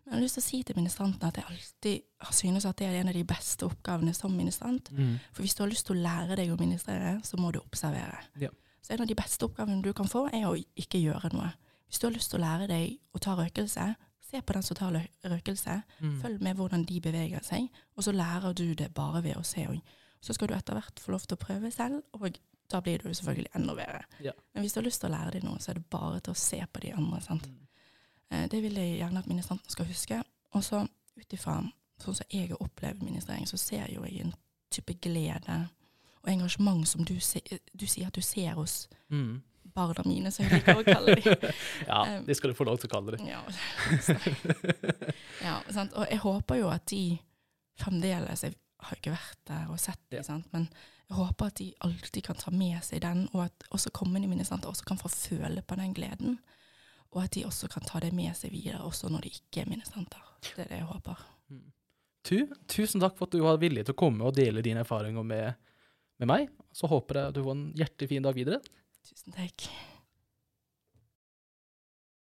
Men 0.06 0.12
jeg 0.12 0.14
har 0.14 0.24
lyst 0.24 0.36
til 0.36 0.44
å 0.44 0.48
si 0.50 0.64
til 0.64 0.76
ministranten 0.76 1.24
at 1.28 1.36
jeg 1.40 1.46
alltid 1.48 2.02
har 2.28 2.34
synes 2.34 2.66
at 2.66 2.76
det 2.78 2.88
er 2.88 3.00
en 3.02 3.08
av 3.08 3.14
de 3.14 3.24
beste 3.24 3.64
oppgavene 3.66 4.14
som 4.14 4.32
ministrant. 4.36 4.90
For 5.34 5.42
hvis 5.44 5.56
du 5.56 5.64
har 5.64 5.70
lyst 5.72 5.86
til 5.88 5.96
å 5.96 6.02
lære 6.04 6.36
deg 6.36 6.50
å 6.52 6.60
ministrere, 6.60 7.22
så 7.24 7.38
må 7.40 7.52
du 7.54 7.60
observere. 7.60 8.20
Ja. 8.40 8.50
Så 8.82 8.94
en 8.94 9.02
av 9.02 9.08
de 9.08 9.16
beste 9.16 9.46
oppgavene 9.48 9.82
du 9.82 9.94
kan 9.94 10.06
få, 10.08 10.26
er 10.34 10.44
å 10.50 10.56
ikke 10.76 11.00
gjøre 11.00 11.32
noe. 11.34 11.54
Hvis 11.88 12.00
du 12.00 12.08
har 12.08 12.14
lyst 12.16 12.32
til 12.32 12.40
å 12.42 12.44
lære 12.44 12.68
deg 12.68 12.98
å 13.16 13.20
ta 13.20 13.36
røkelse, 13.36 13.96
se 14.20 14.42
på 14.42 14.54
den 14.54 14.64
som 14.64 14.76
tar 14.76 14.92
røkelse. 15.24 15.84
Mm. 16.02 16.22
Følg 16.22 16.42
med 16.42 16.56
hvordan 16.58 16.86
de 16.86 17.00
beveger 17.00 17.44
seg, 17.44 17.70
og 17.96 18.04
så 18.04 18.12
lærer 18.12 18.54
du 18.54 18.74
det 18.74 18.94
bare 18.94 19.22
ved 19.24 19.36
å 19.38 19.44
se. 19.46 19.68
Og 19.70 19.80
så 20.22 20.34
skal 20.34 20.48
du 20.48 20.54
etter 20.56 20.74
hvert 20.74 21.00
få 21.00 21.12
lov 21.12 21.22
til 21.28 21.38
å 21.38 21.46
prøve 21.46 21.72
selv, 21.72 22.02
og 22.14 22.36
da 22.74 22.80
blir 22.82 23.00
du 23.04 23.12
selvfølgelig 23.14 23.52
enda 23.56 23.76
bedre. 23.78 24.02
Ja. 24.26 24.32
Men 24.54 24.64
hvis 24.66 24.74
du 24.74 24.80
har 24.82 24.88
lyst 24.88 25.02
til 25.04 25.10
å 25.12 25.14
lære 25.14 25.36
deg 25.38 25.46
noe, 25.46 25.60
så 25.62 25.72
er 25.72 25.80
det 25.80 25.86
bare 25.94 26.20
til 26.26 26.34
å 26.34 26.40
se 26.42 26.60
på 26.74 26.82
de 26.84 26.92
andre. 26.98 27.22
sant? 27.22 27.46
Mm. 27.48 27.60
Eh, 28.32 28.48
Det 28.50 28.62
vil 28.66 28.76
jeg 28.82 28.98
gjerne 29.00 29.20
at 29.22 29.28
ministranten 29.30 29.70
skal 29.70 29.86
huske. 29.90 30.20
Og 30.54 30.64
så 30.66 30.84
ut 31.18 31.34
ifra 31.38 31.60
sånn 32.02 32.16
som 32.18 32.26
jeg 32.34 32.50
har 32.50 32.58
opplevd 32.66 33.04
ministrering, 33.06 33.46
så 33.48 33.58
ser 33.62 33.88
jo 33.94 34.04
jeg 34.04 34.22
en 34.26 34.34
type 34.74 34.94
glede 35.02 35.60
og 36.24 36.30
engasjement 36.32 36.88
som 36.88 37.04
du, 37.06 37.20
se, 37.20 37.42
du 37.74 37.86
sier 37.86 38.08
at 38.08 38.14
du 38.16 38.22
ser 38.22 38.54
hos 38.58 38.88
Mm. 39.12 39.42
barna 39.76 40.04
mine, 40.06 40.32
som 40.32 40.46
jeg 40.46 40.54
liker 40.64 40.80
å 40.82 40.84
kalle 40.84 41.16
dem. 41.16 41.52
Ja, 41.88 42.02
Um, 42.18 42.26
det 42.26 42.36
skal 42.38 42.50
du 42.50 42.56
få 42.58 42.66
lov 42.66 42.78
til 42.80 42.90
å 42.90 42.94
kalle 42.94 43.18
det. 43.18 43.28
Ja, 43.28 43.44
ja 45.44 45.56
sant? 45.74 45.94
Og 45.98 46.08
jeg 46.10 46.20
håper 46.24 46.60
jo 46.62 46.70
at 46.74 46.86
de 46.92 47.18
fremdeles 47.82 48.44
Jeg 48.46 48.56
har 48.84 49.00
ikke 49.00 49.14
vært 49.16 49.40
der 49.48 49.70
og 49.72 49.80
sett 49.80 50.00
dem, 50.12 50.18
Ja. 50.20 50.24
sant? 50.24 50.48
men 50.54 50.68
jeg 51.10 51.18
håper 51.20 51.50
at 51.52 51.60
de 51.60 51.68
alltid 51.86 52.24
kan 52.26 52.40
ta 52.40 52.52
med 52.54 52.80
seg 52.86 53.04
den, 53.04 53.28
og 53.34 53.46
at 53.46 53.66
også 53.76 53.92
kommende 53.94 54.30
ministranter 54.32 54.72
også 54.72 54.88
kan 54.88 55.00
få 55.02 55.12
føle 55.12 55.62
på 55.62 55.78
den 55.78 55.94
gleden. 55.94 56.40
Og 57.14 57.22
at 57.26 57.36
de 57.36 57.46
også 57.46 57.70
kan 57.70 57.86
ta 57.86 58.02
det 58.02 58.14
med 58.16 58.34
seg 58.38 58.54
videre, 58.56 58.82
også 58.82 59.12
når 59.14 59.28
de 59.28 59.34
ikke 59.36 59.62
er 59.62 59.70
minnesanter. 59.70 60.24
Det 60.42 60.66
er 60.66 60.72
det 60.72 60.82
jeg 60.82 60.90
håper. 60.90 61.22
Tu, 62.24 62.38
tusen 62.72 63.04
takk 63.04 63.18
for 63.20 63.28
at 63.28 63.36
du 63.36 63.44
var 63.44 63.60
villig 63.62 63.84
til 63.84 63.94
å 63.94 64.00
komme 64.00 64.24
og 64.26 64.36
dele 64.38 64.64
dine 64.66 64.82
erfaringer 64.86 65.28
med, 65.28 65.60
med 66.24 66.32
meg. 66.32 66.54
Så 66.74 66.90
håper 66.90 67.20
jeg 67.20 67.34
at 67.34 67.38
du 67.38 67.44
får 67.44 67.58
en 67.60 67.66
hjertelig 67.78 68.14
fin 68.16 68.26
dag 68.26 68.38
videre. 68.38 68.64
Tusen 69.04 69.36
takk. 69.36 69.68